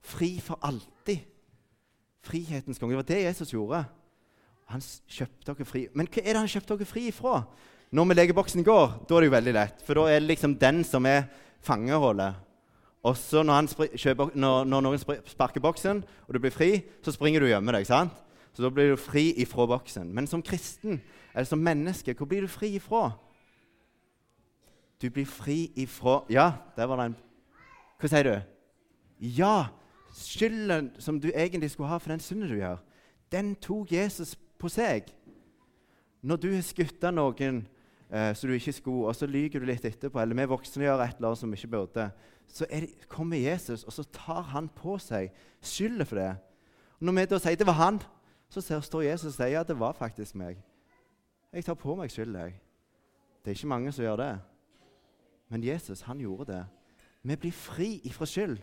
fri 0.01 0.41
for 0.41 0.59
alltid. 0.63 1.19
Frihetens 2.21 2.79
konge. 2.79 2.91
Det 2.91 2.97
var 2.97 3.03
det 3.03 3.25
Jesus 3.25 3.51
gjorde. 3.51 3.85
Han 4.69 4.83
kjøpte 5.09 5.53
dere 5.53 5.65
fri. 5.65 5.87
Men 5.95 6.09
hva 6.09 6.23
er 6.23 6.33
det 6.33 6.43
han 6.43 6.49
kjøpte 6.49 6.77
dere 6.77 6.89
fri 6.89 7.07
ifra? 7.09 7.43
Når 7.91 8.05
vi 8.05 8.15
legeboksen 8.15 8.65
går, 8.65 9.05
da 9.09 9.15
er 9.15 9.21
det 9.21 9.29
jo 9.31 9.37
veldig 9.37 9.55
lett. 9.57 9.83
For 9.85 9.97
da 9.97 10.09
er 10.09 10.21
det 10.21 10.29
liksom 10.29 10.59
den 10.61 10.83
som 10.85 11.07
er 11.07 11.25
fangeholdet. 11.65 12.35
Og 13.03 13.17
så 13.17 13.43
når, 13.43 13.69
kjøper, 13.97 14.33
når, 14.35 14.65
når, 14.65 14.83
noen 14.83 14.99
sparker 15.27 15.63
boksen, 15.63 16.03
og 16.27 16.35
du 16.35 16.41
blir 16.43 16.55
fri, 16.55 16.71
så 17.03 17.15
springer 17.15 17.41
du 17.41 17.47
og 17.47 17.53
gjemmer 17.53 17.79
deg. 17.79 17.87
sant? 17.87 18.13
Så 18.53 18.65
da 18.65 18.71
blir 18.75 18.91
du 18.91 18.97
fri 18.99 19.31
ifra 19.39 19.69
boksen. 19.71 20.11
Men 20.15 20.27
som 20.27 20.43
kristen 20.43 21.01
eller 21.35 21.47
som 21.47 21.63
menneske, 21.63 22.15
hvor 22.19 22.27
blir 22.27 22.43
du 22.43 22.51
fri 22.51 22.75
ifra? 22.75 23.13
Du 25.03 25.11
blir 25.11 25.27
fri 25.27 25.71
ifra 25.77 26.25
Ja, 26.31 26.53
der 26.77 26.87
var 26.91 26.97
det 26.97 27.05
en 27.07 27.17
Hva 28.01 28.09
sier 28.11 28.27
du? 28.27 28.35
Ja! 29.21 29.69
Skylden 30.19 30.91
som 30.99 31.21
du 31.21 31.29
egentlig 31.31 31.71
skulle 31.71 31.89
ha 31.89 31.99
for 31.99 32.11
den 32.11 32.21
synden 32.21 32.49
du 32.49 32.57
gjør, 32.57 32.79
den 33.33 33.55
tok 33.63 33.93
Jesus 33.93 34.35
på 34.59 34.69
seg. 34.73 35.07
Når 36.23 36.37
du 36.37 36.49
har 36.55 36.65
skutt 36.67 37.05
noen 37.13 37.61
eh, 38.11 38.35
så 38.35 38.47
du 38.47 38.53
ikke 38.53 38.73
skulle, 38.73 39.09
og 39.09 39.17
så 39.17 39.27
lyver 39.27 39.61
du 39.61 39.67
litt 39.69 39.85
etterpå, 39.85 40.21
eller 40.21 40.37
vi 40.39 40.49
voksne 40.51 40.85
gjør 40.85 41.05
et 41.05 41.17
eller 41.17 41.31
annet 41.31 41.41
som 41.43 41.53
vi 41.53 41.61
ikke 41.61 41.73
burde, 41.77 42.11
så 42.49 42.67
det, 42.71 43.09
kommer 43.09 43.37
Jesus, 43.37 43.85
og 43.85 43.93
så 43.93 44.05
tar 44.13 44.43
han 44.55 44.69
på 44.69 44.97
seg 45.03 45.33
skylda 45.61 46.05
for 46.09 46.21
det. 46.21 46.31
Når 47.01 47.13
vi 47.19 47.27
da 47.31 47.39
sier 47.43 47.59
det 47.61 47.67
var 47.69 47.79
han, 47.79 48.01
så 48.49 48.63
står 48.81 49.03
Jesus 49.03 49.35
og 49.35 49.37
sier 49.37 49.61
at 49.61 49.69
det 49.69 49.77
var 49.79 49.93
faktisk 49.93 50.35
meg. 50.41 50.57
Jeg 51.53 51.65
tar 51.65 51.77
på 51.77 51.95
meg 51.97 52.11
skylda. 52.13 52.49
Det 53.45 53.53
er 53.53 53.57
ikke 53.57 53.71
mange 53.71 53.93
som 53.93 54.05
gjør 54.05 54.17
det. 54.21 54.33
Men 55.49 55.65
Jesus, 55.65 56.01
han 56.01 56.21
gjorde 56.21 56.53
det. 56.53 56.65
Vi 57.23 57.37
blir 57.37 57.53
fri 57.53 58.01
ifra 58.05 58.27
skyld. 58.27 58.59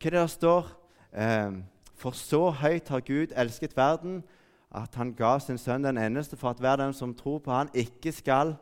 Hva 0.00 0.08
er 0.08 0.14
det 0.14 0.20
der 0.20 0.26
står? 0.32 0.70
Eh, 1.12 1.58
for 1.94 2.16
så 2.16 2.50
høyt 2.50 2.88
har 2.88 3.00
Gud 3.04 3.34
elsket 3.36 3.76
verden 3.76 4.22
at 4.70 4.94
han 4.94 5.14
ga 5.18 5.34
sin 5.42 5.58
sønn 5.58 5.84
den 5.84 5.98
eneste 5.98 6.38
for 6.38 6.52
at 6.52 6.60
hver 6.62 6.78
den 6.78 6.94
som 6.94 7.14
tror 7.14 7.40
på 7.42 7.54
han 7.54 7.70
ikke 7.74 8.12
skal 8.14 8.54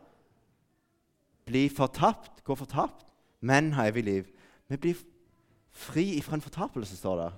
bli 1.49 1.69
fortapt, 1.73 2.43
gå 2.45 2.57
fortapt, 2.57 3.05
men 3.41 3.73
ha 3.77 3.87
evig 3.89 4.05
liv. 4.05 4.31
Vi 4.69 4.77
blir 4.77 5.03
fri 5.71 6.17
ifra 6.19 6.37
en 6.37 6.45
fortapelse, 6.45 6.97
står 6.97 7.21
det. 7.23 7.33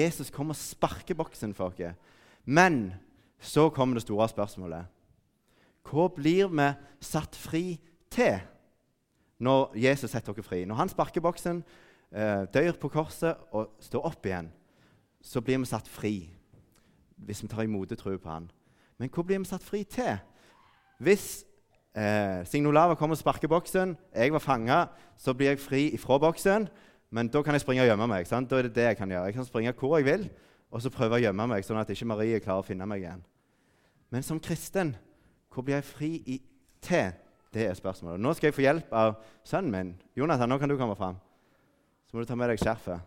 Jesus 0.00 0.30
kommer 0.30 0.56
og 0.56 0.60
sparker 0.60 1.16
boksen 1.16 1.54
for 1.56 1.72
oss. 1.72 1.96
Men 2.44 2.92
så 3.40 3.68
kommer 3.70 3.96
det 3.96 4.04
store 4.04 4.28
spørsmålet. 4.28 4.88
Hva 5.88 6.08
blir 6.12 6.48
vi 6.52 6.68
satt 7.00 7.36
fri 7.36 7.78
til 8.12 8.40
når 9.40 9.76
Jesus 9.78 10.10
setter 10.10 10.32
dere 10.32 10.44
fri? 10.44 10.64
Når 10.64 10.80
han 10.80 10.92
sparker 10.92 11.24
boksen, 11.24 11.62
eh, 12.12 12.44
dør 12.52 12.72
på 12.80 12.88
korset 12.88 13.36
og 13.52 13.76
står 13.80 14.04
opp 14.04 14.26
igjen, 14.26 14.52
så 15.22 15.40
blir 15.40 15.58
vi 15.58 15.64
satt 15.64 15.88
fri 15.88 16.37
hvis 17.24 17.42
vi 17.42 17.48
tar 17.48 17.62
imot 17.62 17.92
tro 17.98 18.16
på 18.16 18.30
han. 18.30 18.50
Men 18.98 19.10
hvor 19.14 19.22
blir 19.22 19.38
vi 19.38 19.48
satt 19.48 19.62
fri 19.62 19.84
til? 19.84 20.18
Hvis 20.98 21.44
eh, 21.94 22.44
Signe 22.46 22.68
Olava 22.68 22.94
kommer 22.94 23.14
og 23.14 23.20
sparker 23.20 23.48
boksen, 23.48 23.96
jeg 24.14 24.32
var 24.32 24.42
fanga, 24.42 24.84
så 25.16 25.34
blir 25.34 25.52
jeg 25.52 25.62
fri 25.62 25.82
ifra 25.94 26.18
boksen. 26.18 26.68
Men 27.10 27.28
da 27.28 27.42
kan 27.42 27.54
jeg 27.54 27.60
springe 27.60 27.82
og 27.82 27.88
gjemme 27.88 28.08
meg. 28.10 28.26
Sant? 28.26 28.50
Da 28.50 28.58
er 28.58 28.68
det 28.68 28.74
det 28.74 28.88
jeg 28.90 28.96
kan 28.96 29.10
gjøre. 29.10 29.30
Jeg 29.30 29.34
kan 29.34 29.44
springe 29.44 29.72
hvor 29.72 29.96
jeg 29.96 30.04
vil, 30.04 30.28
og 30.70 30.82
så 30.82 30.90
prøve 30.92 31.16
å 31.16 31.22
gjemme 31.22 31.46
meg, 31.48 31.64
sånn 31.64 31.80
at 31.80 31.90
ikke 31.90 32.08
Marie 32.10 32.40
klarer 32.44 32.64
å 32.64 32.66
finne 32.66 32.86
meg 32.86 33.04
igjen. 33.04 33.22
Men 34.12 34.24
som 34.24 34.40
kristen, 34.40 34.94
hvor 35.52 35.64
blir 35.64 35.78
jeg 35.78 35.88
fri 35.88 36.10
i, 36.26 36.40
til? 36.84 37.14
Det 37.54 37.64
er 37.64 37.76
spørsmålet. 37.76 38.20
Nå 38.20 38.34
skal 38.36 38.50
jeg 38.50 38.56
få 38.58 38.64
hjelp 38.66 38.92
av 38.92 39.14
sønnen 39.46 39.72
min. 39.72 39.94
Jonathan, 40.16 40.50
nå 40.50 40.58
kan 40.60 40.68
du 40.68 40.76
komme 40.76 40.96
fram. 40.98 41.16
Så 42.08 42.16
må 42.16 42.24
du 42.24 42.28
ta 42.28 42.36
med 42.36 42.52
deg 42.52 42.60
skjerfet. 42.60 43.00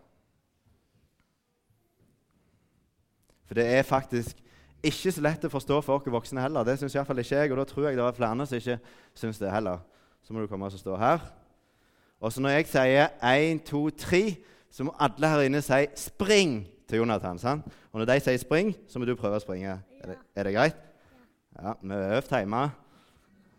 For 3.52 3.60
det 3.60 3.66
er 3.68 3.82
faktisk 3.82 4.38
ikke 4.80 5.10
så 5.12 5.20
lett 5.20 5.42
å 5.44 5.48
forstå 5.52 5.76
for 5.84 6.00
oss 6.00 6.06
voksne 6.08 6.40
heller. 6.40 6.64
Det 6.64 6.78
syns 6.80 6.94
iallfall 6.96 7.18
ikke 7.20 7.36
jeg, 7.36 7.50
og 7.52 7.58
da 7.60 7.64
tror 7.68 7.84
jeg 7.84 7.98
det 7.98 8.04
er 8.06 8.14
flere 8.16 8.46
som 8.48 8.56
ikke 8.56 8.76
syns 9.20 9.40
det 9.42 9.50
heller. 9.52 9.82
Så 10.24 10.32
må 10.32 10.40
du 10.40 10.46
komme 10.48 10.70
og 10.70 10.72
stå 10.72 10.96
her. 10.96 11.20
Og 12.16 12.32
så 12.32 12.40
når 12.40 12.54
jeg 12.54 12.70
sier 12.72 13.10
1, 13.20 13.60
2, 13.68 13.80
3, 14.00 14.20
så 14.72 14.86
må 14.88 14.94
alle 14.96 15.28
her 15.28 15.44
inne 15.44 15.60
si 15.60 15.82
'spring' 16.00 16.64
til 16.88 17.02
Jonathan. 17.02 17.38
sant? 17.38 17.66
Og 17.92 18.00
når 18.00 18.06
de 18.14 18.20
sier 18.20 18.38
'spring', 18.38 18.72
så 18.88 18.98
må 18.98 19.04
du 19.04 19.14
prøve 19.16 19.36
å 19.36 19.44
springe. 19.44 19.82
Er 20.00 20.06
det, 20.06 20.16
er 20.34 20.42
det 20.42 20.54
greit? 20.54 20.80
Ja, 21.62 21.74
vi 21.82 21.92
har 21.92 22.16
øvd 22.16 22.38
hjemme, 22.38 22.70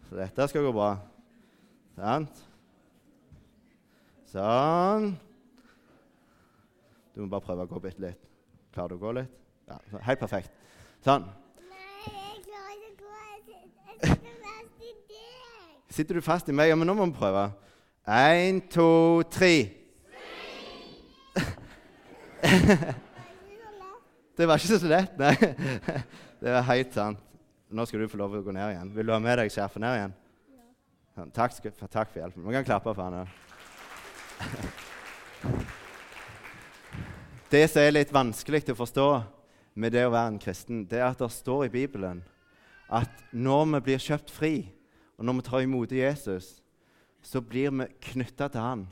så 0.10 0.16
dette 0.16 0.48
skal 0.48 0.62
gå 0.62 0.72
bra. 0.72 0.98
Sant? 1.96 2.44
Sånn. 4.26 5.20
Du 7.16 7.22
må 7.22 7.30
bare 7.30 7.42
prøve 7.42 7.62
å 7.62 7.70
gå 7.70 7.80
bitte 7.80 8.02
litt. 8.02 8.30
Klarer 8.74 8.90
du 8.90 8.96
å 8.96 9.06
gå 9.06 9.12
litt? 9.22 9.43
Ja, 9.74 10.00
helt 10.06 10.20
perfekt. 10.22 10.52
Sånn. 11.06 11.26
Sitter 14.04 14.34
fast 14.44 14.82
i 14.82 14.92
deg. 15.10 15.94
Sitter 15.94 16.14
du 16.18 16.22
fast 16.26 16.50
i 16.50 16.56
meg? 16.56 16.70
Ja, 16.70 16.76
men 16.78 16.88
nå 16.90 16.94
må 16.98 17.06
vi 17.10 17.16
prøve. 17.18 17.44
Én, 18.04 18.62
to, 18.72 19.24
tre. 19.32 19.54
det 24.38 24.48
var 24.50 24.60
ikke 24.60 24.80
så 24.82 24.90
lett, 24.92 25.14
nei. 25.18 25.36
Det 26.44 26.52
var 26.52 26.66
helt 26.68 26.92
sant. 26.92 27.20
Nå 27.72 27.86
skal 27.88 28.04
du 28.04 28.12
få 28.12 28.20
lov 28.20 28.34
til 28.34 28.42
å 28.42 28.46
gå 28.46 28.52
ned 28.52 28.74
igjen. 28.74 28.90
Vil 28.98 29.08
du 29.08 29.14
ha 29.16 29.20
med 29.24 29.38
deg 29.40 29.48
skjerfet 29.54 29.82
ned 29.82 29.94
igjen? 29.96 30.14
Ja. 31.16 31.24
Takk, 31.32 31.56
for, 31.64 31.88
takk 31.88 32.12
for 32.12 32.20
hjelpen. 32.20 32.44
Vi 32.44 32.56
kan 32.58 32.68
klappe 32.68 32.92
for 32.92 33.04
han 33.08 33.24
òg. 33.24 33.28
Det 37.54 37.64
som 37.70 37.80
er 37.84 37.94
litt 37.94 38.12
vanskelig 38.14 38.64
til 38.66 38.74
å 38.74 38.82
forstå 38.82 39.08
med 39.76 39.94
det 39.96 40.06
å 40.06 40.14
være 40.14 40.34
en 40.34 40.42
kristen, 40.42 40.84
det 40.90 41.00
er 41.00 41.10
at 41.10 41.22
det 41.22 41.32
står 41.34 41.68
i 41.68 41.74
Bibelen 41.74 42.22
at 42.94 43.24
når 43.32 43.66
vi 43.72 43.80
blir 43.88 44.02
kjøpt 44.02 44.32
fri, 44.32 44.54
og 45.18 45.26
når 45.26 45.40
vi 45.40 45.46
tar 45.48 45.64
imot 45.66 45.96
Jesus, 45.96 46.60
så 47.24 47.42
blir 47.42 47.72
vi 47.72 47.88
knytta 48.12 48.50
til 48.52 48.62
han, 48.62 48.86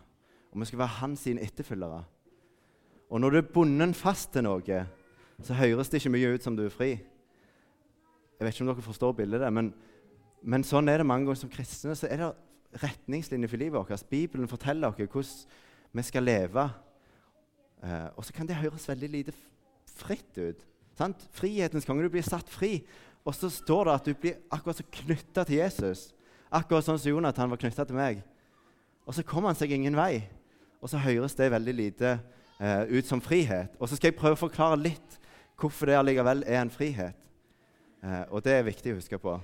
og 0.52 0.60
vi 0.60 0.68
skal 0.70 0.82
være 0.82 0.98
hans 1.02 1.28
etterfølgere. 1.28 2.04
Og 3.12 3.22
når 3.22 3.30
du 3.30 3.38
er 3.38 3.54
bundet 3.54 3.96
fast 4.00 4.32
til 4.34 4.46
noe, 4.48 4.84
så 5.42 5.58
høres 5.58 5.90
det 5.90 6.00
ikke 6.00 6.14
mye 6.16 6.34
ut 6.36 6.44
som 6.44 6.56
du 6.56 6.64
er 6.66 6.74
fri. 6.74 6.92
Jeg 8.40 8.46
vet 8.46 8.56
ikke 8.56 8.64
om 8.66 8.72
dere 8.72 8.86
forstår 8.86 9.18
bildet, 9.18 9.44
men, 9.54 9.74
men 10.42 10.64
sånn 10.66 10.90
er 10.90 11.02
det 11.02 11.06
mange 11.06 11.28
ganger 11.28 11.42
som 11.44 11.52
kristne. 11.52 11.96
så 11.98 12.08
er 12.08 12.24
det 12.24 12.32
retningslinjer 12.82 13.52
for 13.52 13.62
livet 13.62 13.78
vårt. 13.78 14.08
Bibelen 14.10 14.48
forteller 14.48 14.88
oss 14.88 14.98
hvordan 14.98 16.00
vi 16.00 16.06
skal 16.08 16.24
leve. 16.24 16.70
Eh, 17.84 18.08
og 18.16 18.26
så 18.26 18.34
kan 18.34 18.48
det 18.48 18.56
høres 18.62 18.88
veldig 18.88 19.10
lite 19.10 19.34
fritt 20.02 20.38
ut. 20.38 20.66
Sant? 20.98 21.24
Frihetens 21.38 21.88
konge. 21.88 22.04
Du 22.06 22.14
blir 22.14 22.26
satt 22.26 22.50
fri. 22.50 22.82
Og 23.26 23.36
så 23.38 23.52
står 23.54 23.88
det 23.88 23.94
at 23.94 24.10
du 24.10 24.18
blir 24.18 24.40
akkurat 24.52 24.82
så 24.82 24.86
knytta 25.02 25.46
til 25.46 25.62
Jesus. 25.62 26.10
Akkurat 26.52 26.86
sånn 26.86 27.00
som 27.00 27.14
Jonathan 27.14 27.52
var 27.54 27.62
knytta 27.62 27.86
til 27.88 27.98
meg. 27.98 28.22
Og 29.06 29.16
så 29.16 29.26
kommer 29.26 29.52
han 29.52 29.60
seg 29.60 29.74
ingen 29.76 29.98
vei. 29.98 30.24
Og 30.82 30.90
så 30.90 31.02
høres 31.02 31.38
det 31.38 31.52
veldig 31.54 31.76
lite 31.78 32.16
eh, 32.60 32.84
ut 32.90 33.08
som 33.08 33.22
frihet. 33.22 33.76
Og 33.80 33.90
så 33.90 33.98
skal 33.98 34.12
jeg 34.12 34.20
prøve 34.20 34.38
å 34.38 34.44
forklare 34.48 34.80
litt 34.82 35.18
hvorfor 35.62 35.90
det 35.90 36.00
allikevel 36.00 36.44
er 36.50 36.62
en 36.64 36.74
frihet. 36.74 37.18
Eh, 38.02 38.24
og 38.34 38.42
det 38.46 38.58
er 38.58 38.66
viktig 38.66 38.96
å 38.96 38.98
huske 38.98 39.20
på. 39.22 39.36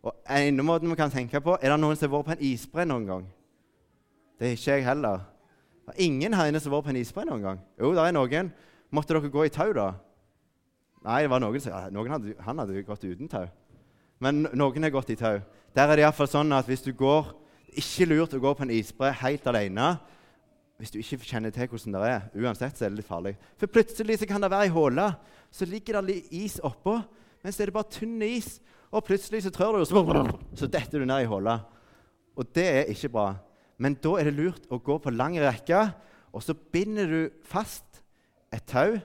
Og 0.00 0.32
ene 0.32 0.64
måten 0.64 0.90
vi 0.90 0.96
kan 0.98 1.12
tenke 1.12 1.42
på, 1.44 1.58
Er 1.60 1.70
det 1.70 1.80
noen 1.80 1.96
som 1.96 2.10
har 2.10 2.18
vært 2.18 2.26
på 2.26 2.36
en 2.38 2.48
isbre 2.50 2.86
noen 2.88 3.06
gang? 3.06 3.26
Det 4.38 4.48
er 4.48 4.56
ikke 4.56 4.72
jeg 4.72 4.84
heller. 4.86 5.20
Det 5.86 5.94
er 5.94 6.04
ingen 6.06 6.34
her 6.34 6.48
inne 6.48 6.60
som 6.60 6.72
har 6.72 6.80
vært 6.80 6.88
på 6.88 6.94
en 6.94 7.02
isbre 7.02 7.24
noen 7.28 7.42
gang. 7.44 7.60
Jo, 7.78 7.92
det 7.94 8.06
er 8.06 8.16
noen. 8.16 8.52
Måtte 8.90 9.14
dere 9.14 9.30
gå 9.30 9.46
i 9.46 9.52
tau, 9.54 9.72
da? 9.76 9.92
Nei, 11.06 11.22
det 11.24 11.32
var 11.32 11.40
noen 11.42 11.62
som 11.62 11.92
noen 11.94 12.12
hadde, 12.12 12.36
han 12.44 12.60
hadde 12.60 12.84
gått 12.84 13.06
uten 13.06 13.30
tau. 13.30 13.46
Men 14.20 14.44
noen 14.52 14.84
har 14.84 14.92
gått 14.92 15.12
i 15.14 15.18
tau. 15.18 15.40
Der 15.76 15.88
er 15.88 15.96
det 15.96 16.04
iallfall 16.04 16.28
sånn 16.28 16.52
at 16.52 16.68
hvis 16.68 16.82
du 16.84 16.90
går 16.96 17.36
Ikke 17.78 18.08
lurt 18.08 18.32
å 18.34 18.40
gå 18.42 18.50
på 18.58 18.64
en 18.64 18.72
isbre 18.74 19.12
helt 19.20 19.44
alene 19.46 19.92
hvis 20.80 20.90
du 20.90 20.96
ikke 20.98 21.20
kjenner 21.28 21.52
til 21.52 21.68
hvordan 21.68 21.94
det 21.94 22.08
er. 22.08 22.22
Uansett 22.40 22.78
så 22.78 22.86
er 22.86 22.92
det 22.92 23.02
litt 23.02 23.08
farlig. 23.08 23.34
For 23.60 23.70
plutselig 23.70 24.16
så 24.18 24.26
kan 24.26 24.40
det 24.40 24.48
være 24.50 24.66
ei 24.66 24.72
håle. 24.72 25.04
Så 25.52 25.68
ligger 25.68 25.98
det 25.98 26.02
litt 26.08 26.32
is 26.32 26.56
oppå, 26.64 26.96
men 27.44 27.52
så 27.52 27.62
er 27.62 27.70
det 27.70 27.76
bare 27.76 27.92
tynn 27.92 28.16
is. 28.24 28.54
Og 28.90 29.04
plutselig 29.06 29.44
så 29.44 29.52
trør 29.54 29.76
du, 29.76 29.84
og 29.84 30.32
så 30.56 30.68
detter 30.72 31.02
du 31.02 31.06
ned 31.06 31.26
i 31.26 31.28
håla. 31.28 31.58
Og 32.32 32.48
det 32.56 32.64
er 32.64 32.90
ikke 32.94 33.12
bra. 33.12 33.26
Men 33.80 33.98
da 34.00 34.16
er 34.18 34.30
det 34.30 34.38
lurt 34.38 34.72
å 34.72 34.80
gå 34.80 34.96
på 35.04 35.12
lang 35.12 35.36
rekke, 35.40 35.84
og 36.32 36.44
så 36.44 36.56
binder 36.56 37.12
du 37.12 37.20
fast 37.44 37.89
et 38.52 38.66
tau 38.66 38.98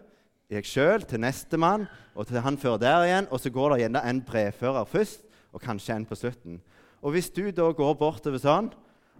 jeg 0.49 0.67
sjøl 0.69 1.05
til 1.09 1.21
nestemann 1.23 1.87
og 2.13 2.27
til 2.29 2.41
han 2.45 2.57
fører 2.57 2.81
der 2.81 3.05
igjen, 3.07 3.27
og 3.33 3.39
så 3.41 3.49
går 3.49 3.73
det 3.73 3.79
gjerne 3.83 4.01
en 4.09 4.21
brevfører 4.25 4.85
først, 4.85 5.23
og 5.55 5.61
kanskje 5.61 5.95
en 5.95 6.05
på 6.05 6.15
slutten. 6.15 6.59
Og 7.01 7.15
hvis 7.15 7.29
du 7.33 7.47
da 7.51 7.69
går 7.73 7.95
bortover 7.97 8.41
sånn, 8.41 8.69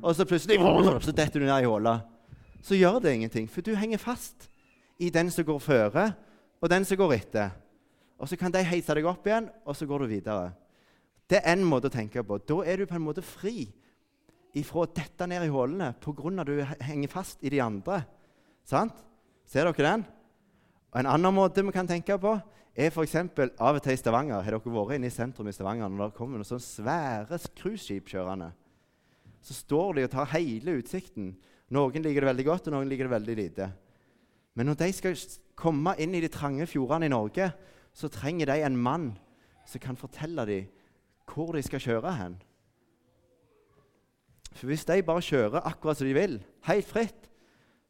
og 0.01 0.15
så 0.15 0.25
plutselig 0.27 0.59
så 0.59 1.13
detter 1.15 1.39
du 1.39 1.45
ned 1.47 1.63
i 1.63 1.69
håla, 1.69 1.99
så 2.61 2.75
gjør 2.77 2.99
det 3.01 3.13
ingenting, 3.15 3.47
for 3.49 3.61
du 3.61 3.75
henger 3.75 4.01
fast 4.01 4.49
i 4.99 5.09
den 5.09 5.31
som 5.31 5.45
går 5.47 5.59
føre, 5.63 6.05
og 6.61 6.69
den 6.69 6.85
som 6.85 6.97
går 6.97 7.15
etter. 7.15 7.55
Og 8.19 8.29
så 8.29 8.37
kan 8.39 8.53
de 8.53 8.63
heise 8.63 8.93
deg 8.95 9.07
opp 9.07 9.25
igjen, 9.27 9.49
og 9.65 9.75
så 9.75 9.87
går 9.87 10.03
du 10.03 10.11
videre. 10.11 10.53
Det 11.29 11.41
er 11.41 11.55
én 11.55 11.65
måte 11.65 11.89
å 11.89 11.93
tenke 11.93 12.23
på. 12.23 12.37
Da 12.37 12.61
er 12.65 12.77
du 12.77 12.85
på 12.89 12.95
en 12.95 13.05
måte 13.05 13.23
fri 13.25 13.65
ifra 14.55 14.85
å 14.85 14.91
dette 14.91 15.27
ned 15.27 15.43
i 15.43 15.51
hullene 15.51 15.91
pga. 15.99 16.41
at 16.41 16.47
du 16.47 16.63
henger 16.85 17.09
fast 17.11 17.43
i 17.43 17.49
de 17.49 17.59
andre. 17.59 18.05
Sant? 18.63 18.93
Ser 19.45 19.65
dere 19.65 19.91
den? 19.91 20.05
Og 20.95 21.01
En 21.01 21.09
annen 21.11 21.35
måte 21.35 21.59
vi 21.59 21.73
kan 21.75 21.87
tenke 21.87 22.15
på, 22.15 22.37
er 22.71 22.87
f.eks. 22.87 23.15
av 23.59 23.75
og 23.75 23.81
til 23.83 23.91
i 23.91 23.99
Stavanger. 23.99 24.39
Har 24.39 24.55
dere 24.55 24.71
vært 24.71 24.95
inne 24.95 25.09
i 25.09 25.11
sentrum 25.11 25.49
i 25.51 25.51
Stavanger 25.51 25.89
når 25.91 26.13
det 26.13 26.15
kommer 26.15 26.39
noen 26.39 26.47
sånne 26.47 26.63
svære 26.63 27.39
cruiseskip 27.59 28.07
kjørende? 28.13 28.53
Så 29.43 29.57
står 29.57 29.97
de 29.97 30.05
og 30.07 30.13
tar 30.13 30.29
hele 30.31 30.77
utsikten. 30.79 31.33
Noen 31.75 31.99
liker 31.99 32.23
det 32.23 32.29
veldig 32.29 32.45
godt, 32.47 32.69
og 32.69 32.77
noen 32.77 32.87
liker 32.87 33.09
det 33.09 33.11
veldig 33.11 33.35
lite. 33.41 33.67
Men 34.55 34.69
når 34.71 34.77
de 34.79 34.87
skal 34.95 35.17
komme 35.59 35.97
inn 35.99 36.15
i 36.15 36.21
de 36.23 36.29
trange 36.31 36.67
fjordene 36.71 37.09
i 37.09 37.11
Norge, 37.11 37.49
så 37.91 38.07
trenger 38.11 38.53
de 38.53 38.63
en 38.63 38.77
mann 38.79 39.09
som 39.67 39.83
kan 39.83 39.99
fortelle 39.99 40.45
dem 40.47 40.69
hvor 41.27 41.51
de 41.57 41.63
skal 41.65 41.83
kjøre 41.83 42.13
hen. 42.21 42.37
For 44.55 44.71
hvis 44.71 44.87
de 44.87 45.03
bare 45.03 45.27
kjører 45.27 45.67
akkurat 45.67 45.99
som 45.99 46.07
de 46.07 46.15
vil, 46.15 46.39
helt 46.69 46.87
fritt, 46.87 47.27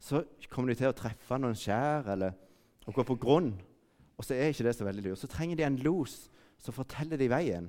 så 0.02 0.24
kommer 0.50 0.74
de 0.74 0.80
til 0.80 0.90
å 0.90 0.98
treffe 0.98 1.38
noen 1.38 1.54
skjær 1.54 2.10
eller 2.16 2.34
gå 2.94 3.04
på 3.06 3.18
grunn. 3.18 3.54
Og 4.16 4.24
så 4.24 4.36
er 4.36 4.52
ikke 4.52 4.68
det 4.68 4.76
så 4.78 4.86
veldig 4.86 5.08
lurt. 5.08 5.20
Så 5.20 5.30
trenger 5.30 5.58
de 5.58 5.66
en 5.66 5.80
los 5.82 6.28
som 6.62 6.74
forteller 6.74 7.18
de 7.20 7.28
veien. 7.30 7.68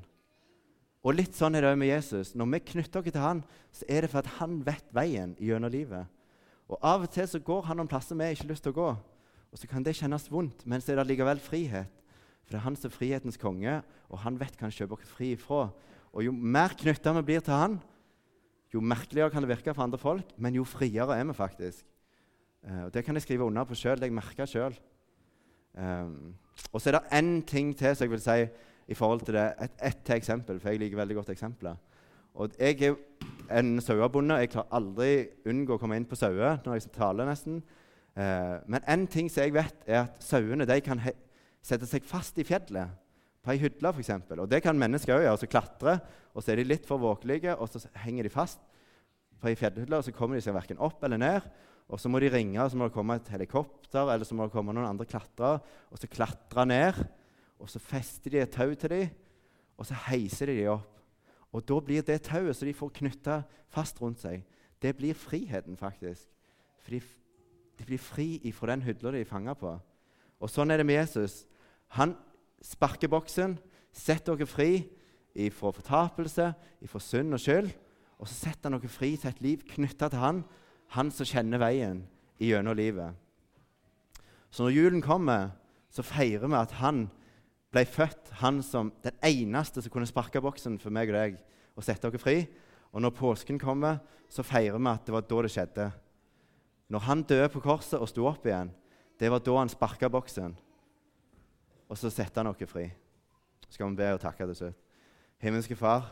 Og 1.06 1.16
litt 1.16 1.36
sånn 1.38 1.56
er 1.56 1.64
det 1.64 1.72
òg 1.72 1.80
med 1.80 1.92
Jesus. 1.92 2.34
Når 2.36 2.50
vi 2.54 2.64
knytter 2.74 3.02
oss 3.02 3.12
til 3.12 3.24
han, 3.24 3.44
så 3.72 3.88
er 3.90 4.04
det 4.04 4.12
for 4.12 4.24
at 4.24 4.38
han 4.40 4.60
vet 4.66 4.96
veien 4.96 5.36
gjennom 5.40 5.72
livet. 5.72 6.08
Og 6.68 6.80
Av 6.84 7.06
og 7.06 7.12
til 7.14 7.28
så 7.30 7.40
går 7.40 7.70
han 7.70 7.80
noen 7.80 7.90
plasser 7.90 8.18
vi 8.20 8.28
ikke 8.34 8.44
har 8.44 8.52
lyst 8.52 8.66
til 8.68 8.76
å 8.76 8.80
gå. 8.80 8.90
Og 9.48 9.62
så 9.62 9.70
kan 9.72 9.86
det 9.86 9.96
kjennes 9.96 10.28
vondt, 10.32 10.66
men 10.68 10.84
så 10.84 10.92
er 10.92 11.00
det 11.00 11.08
likevel 11.14 11.40
frihet. 11.40 11.92
For 12.44 12.56
det 12.56 12.60
er 12.60 12.66
han 12.66 12.78
som 12.80 12.90
er 12.90 12.96
frihetens 12.96 13.40
konge, 13.40 13.78
og 14.08 14.20
han 14.24 14.40
vet 14.40 14.56
hva 14.56 14.68
han 14.68 14.76
kjøper 14.76 15.00
oss 15.00 15.14
fri 15.16 15.34
ifra. 15.36 15.70
Og 16.12 16.24
jo 16.28 16.34
mer 16.36 16.76
knytta 16.80 17.14
vi 17.20 17.24
blir 17.30 17.44
til 17.44 17.56
han, 17.56 17.80
jo 18.74 18.84
merkeligere 18.84 19.32
kan 19.32 19.44
det 19.44 19.52
virke 19.52 19.74
for 19.74 19.86
andre 19.86 20.00
folk, 20.00 20.32
men 20.36 20.56
jo 20.60 20.66
friere 20.68 21.16
er 21.16 21.28
vi 21.28 21.36
faktisk. 21.36 21.86
Uh, 22.68 22.88
og 22.88 22.94
Det 22.94 23.04
kan 23.06 23.16
jeg 23.16 23.24
skrive 23.24 23.48
under 23.48 23.64
på 23.68 23.76
sjøl. 23.80 24.00
Det 24.00 24.10
jeg 24.10 24.16
merker 24.16 24.50
sjøl. 24.50 24.76
Um, 25.78 26.36
og 26.74 26.82
så 26.82 26.90
er 26.90 26.98
det 26.98 27.20
én 27.20 27.46
ting 27.46 27.76
til 27.78 27.96
som 27.96 28.06
jeg 28.06 28.12
vil 28.12 28.24
si 28.24 28.38
i 28.88 28.96
forhold 28.98 29.22
til 29.26 29.38
det. 29.38 29.54
Et, 29.62 29.72
et 29.90 30.04
til 30.06 30.16
eksempel, 30.16 30.60
for 30.60 30.70
jeg 30.70 30.80
liker 30.80 30.98
veldig 30.98 31.16
godt 31.16 31.30
eksempler. 31.30 31.76
Og 32.38 32.52
jeg 32.60 32.82
er 32.82 32.96
en 33.60 33.82
sauebonde. 33.82 34.36
Jeg 34.36 34.50
klarer 34.54 34.78
aldri 34.78 35.12
unngå 35.50 35.78
å 35.78 35.82
komme 35.82 35.98
inn 35.98 36.06
på 36.06 36.18
sauer 36.18 36.62
når 36.66 36.78
jeg 36.78 36.94
taler, 36.96 37.30
nesten. 37.30 37.62
Uh, 38.18 38.58
men 38.66 38.86
en 38.88 39.08
ting 39.08 39.30
som 39.30 39.46
jeg 39.46 39.54
vet, 39.58 39.84
er 39.86 40.06
at 40.06 40.24
sauene 40.24 40.66
kan 40.86 41.02
sette 41.62 41.90
seg 41.90 42.06
fast 42.06 42.38
i 42.40 42.46
fjellet. 42.48 42.96
På 43.44 43.54
ei 43.54 43.62
hylle, 43.62 43.94
f.eks. 43.94 44.12
Og 44.36 44.48
det 44.50 44.64
kan 44.66 44.80
mennesker 44.80 45.16
òg 45.16 45.28
gjøre. 45.28 45.42
Så 45.42 45.52
klatre, 45.52 46.00
og 46.34 46.44
så 46.44 46.52
er 46.52 46.62
de 46.62 46.68
litt 46.68 46.88
for 46.90 47.02
våkelige, 47.02 47.56
og 47.56 47.70
så 47.70 47.86
henger 48.04 48.28
de 48.28 48.34
fast 48.34 48.60
på 49.38 49.52
ei 49.52 49.58
fjellhylle, 49.58 50.00
og 50.00 50.06
så 50.06 50.14
kommer 50.16 50.38
de 50.38 50.44
seg 50.44 50.56
verken 50.58 50.82
opp 50.84 51.04
eller 51.06 51.22
ned. 51.22 51.50
Og 51.88 52.02
så 52.02 52.10
må 52.12 52.20
de 52.20 52.32
ringe, 52.32 52.60
og 52.60 52.72
så 52.72 52.80
må 52.80 52.88
det 52.88 52.96
komme 52.96 53.16
et 53.16 53.30
helikopter 53.32 54.10
eller 54.12 54.28
så 54.28 54.36
må 54.36 54.48
det 54.48 54.56
komme 54.56 54.76
noen 54.76 54.90
andre 54.90 55.08
klatrere. 55.08 55.62
Og 55.92 56.02
så 56.02 56.10
klatre 56.12 56.66
ned, 56.68 57.00
og 57.58 57.72
så 57.72 57.80
fester 57.82 58.34
de 58.34 58.42
et 58.44 58.54
tau 58.54 58.74
til 58.76 58.92
dem, 58.92 59.14
og 59.78 59.88
så 59.88 59.98
heiser 60.10 60.52
de 60.52 60.58
dem 60.60 60.74
opp. 60.76 60.94
Og 61.56 61.64
da 61.64 61.78
blir 61.82 62.04
det 62.06 62.20
tauet 62.28 62.58
som 62.58 62.68
de 62.68 62.76
får 62.76 62.92
knytta 63.00 63.42
fast 63.72 64.02
rundt 64.02 64.20
seg, 64.22 64.44
det 64.84 64.94
blir 64.98 65.18
friheten, 65.18 65.78
faktisk. 65.80 66.28
For 66.84 66.94
de, 66.94 67.00
de 67.80 67.88
blir 67.88 68.02
fri 68.02 68.28
ifra 68.46 68.70
den 68.74 68.84
hylla 68.86 69.14
de 69.16 69.24
er 69.24 69.30
fanga 69.30 69.56
på. 69.58 69.72
Og 70.38 70.52
sånn 70.52 70.70
er 70.70 70.82
det 70.82 70.86
med 70.86 71.00
Jesus. 71.00 71.46
Han 71.98 72.14
sparker 72.62 73.10
boksen, 73.10 73.56
setter 73.96 74.38
dere 74.38 74.50
fri 74.50 74.72
ifra 75.38 75.72
fortapelse, 75.74 76.52
ifra 76.86 77.02
synd 77.02 77.38
og 77.38 77.42
skyld. 77.42 77.72
Og 78.18 78.30
så 78.30 78.36
setter 78.46 78.70
han 78.70 78.78
dere 78.78 78.92
fri 78.92 79.16
til 79.18 79.32
et 79.32 79.44
liv 79.46 79.66
knytta 79.74 80.12
til 80.14 80.22
han, 80.22 80.44
han 80.96 81.12
som 81.12 81.28
kjenner 81.28 81.62
veien 81.62 82.04
gjennom 82.40 82.78
livet. 82.78 83.16
Så 84.50 84.64
når 84.64 84.76
julen 84.76 85.04
kommer, 85.04 85.52
så 85.92 86.06
feirer 86.06 86.48
vi 86.48 86.58
at 86.58 86.76
han 86.80 87.08
ble 87.74 87.84
født, 87.86 88.32
han 88.42 88.62
som 88.64 88.92
den 89.04 89.18
eneste 89.26 89.82
som 89.84 89.92
kunne 89.94 90.10
sparke 90.10 90.42
boksen 90.44 90.78
for 90.80 90.94
meg 90.94 91.12
og 91.12 91.18
deg 91.18 91.38
og 91.78 91.86
sette 91.86 92.08
dere 92.08 92.22
fri. 92.22 92.38
Og 92.96 93.04
når 93.04 93.16
påsken 93.18 93.60
kommer, 93.60 94.00
så 94.30 94.46
feirer 94.46 94.80
vi 94.80 94.92
at 94.92 95.06
det 95.06 95.16
var 95.16 95.26
da 95.28 95.42
det 95.44 95.52
skjedde. 95.54 95.88
Når 96.88 97.04
han 97.04 97.26
døde 97.28 97.50
på 97.52 97.62
korset 97.62 98.00
og 98.00 98.10
sto 98.10 98.26
opp 98.30 98.46
igjen, 98.48 98.72
det 99.20 99.32
var 99.32 99.44
da 99.44 99.58
han 99.60 99.72
sparka 99.72 100.10
boksen. 100.10 100.56
Og 101.88 102.00
så 102.00 102.12
setter 102.12 102.44
han 102.44 102.52
oss 102.52 102.72
fri. 102.72 102.88
Så 103.68 103.76
skal 103.76 103.92
vi 103.92 104.00
be 104.00 104.14
og 104.14 104.22
takke 104.24 104.48
til 104.48 104.56
slutt. 104.56 104.80
Himmelske 105.44 105.76
Far, 105.78 106.08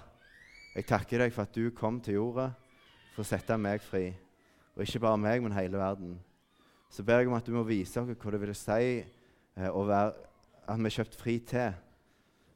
jeg 0.76 0.86
takker 0.86 1.24
deg 1.24 1.34
for 1.34 1.48
at 1.48 1.56
du 1.56 1.72
kom 1.74 2.02
til 2.04 2.20
jorda 2.20 2.52
for 3.16 3.24
å 3.24 3.28
sette 3.28 3.58
meg 3.58 3.82
fri. 3.82 4.12
Og 4.76 4.84
ikke 4.84 5.00
bare 5.06 5.18
meg, 5.18 5.44
men 5.44 5.56
hele 5.56 5.80
verden. 5.80 6.18
Så 6.90 7.04
ber 7.04 7.22
jeg 7.22 7.28
om 7.28 7.38
at 7.38 7.48
du 7.48 7.54
må 7.56 7.64
vise 7.68 8.02
oss 8.02 8.12
hva 8.12 8.32
det 8.32 8.42
vil 8.42 8.56
si 8.56 8.82
eh, 9.00 9.70
å 9.70 9.84
være, 9.88 10.14
at 10.68 10.82
vi 10.82 10.90
er 10.90 10.98
kjøpt 10.98 11.20
fri 11.20 11.38
til. 11.48 11.78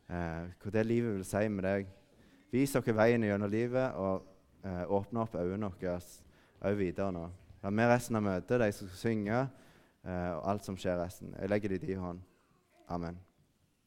Eh, 0.09 0.49
hva 0.59 0.73
det 0.73 0.85
livet 0.87 1.15
vil 1.15 1.27
si 1.27 1.45
med 1.53 1.67
deg. 1.67 1.87
Vis 2.51 2.75
oss 2.75 2.91
veien 2.97 3.23
gjennom 3.23 3.51
livet, 3.51 3.95
og 3.95 4.25
eh, 4.65 4.83
åpne 4.89 5.23
opp 5.23 5.37
øynene 5.39 5.71
våre 5.71 5.99
òg 6.59 6.75
videre 6.79 7.13
nå. 7.15 7.29
La 7.63 7.71
med 7.71 7.91
resten 7.91 8.19
av 8.19 8.25
møtet, 8.25 8.59
de 8.59 8.71
som 8.75 8.89
skal 8.89 9.03
synge, 9.03 9.39
eh, 10.03 10.29
og 10.35 10.43
alt 10.53 10.67
som 10.67 10.79
skjer 10.79 10.99
resten. 10.99 11.35
Jeg 11.39 11.51
legger 11.51 11.75
det 11.75 11.83
i 11.83 11.91
din 11.93 12.03
hånd. 12.03 12.23
Amen. 12.89 13.28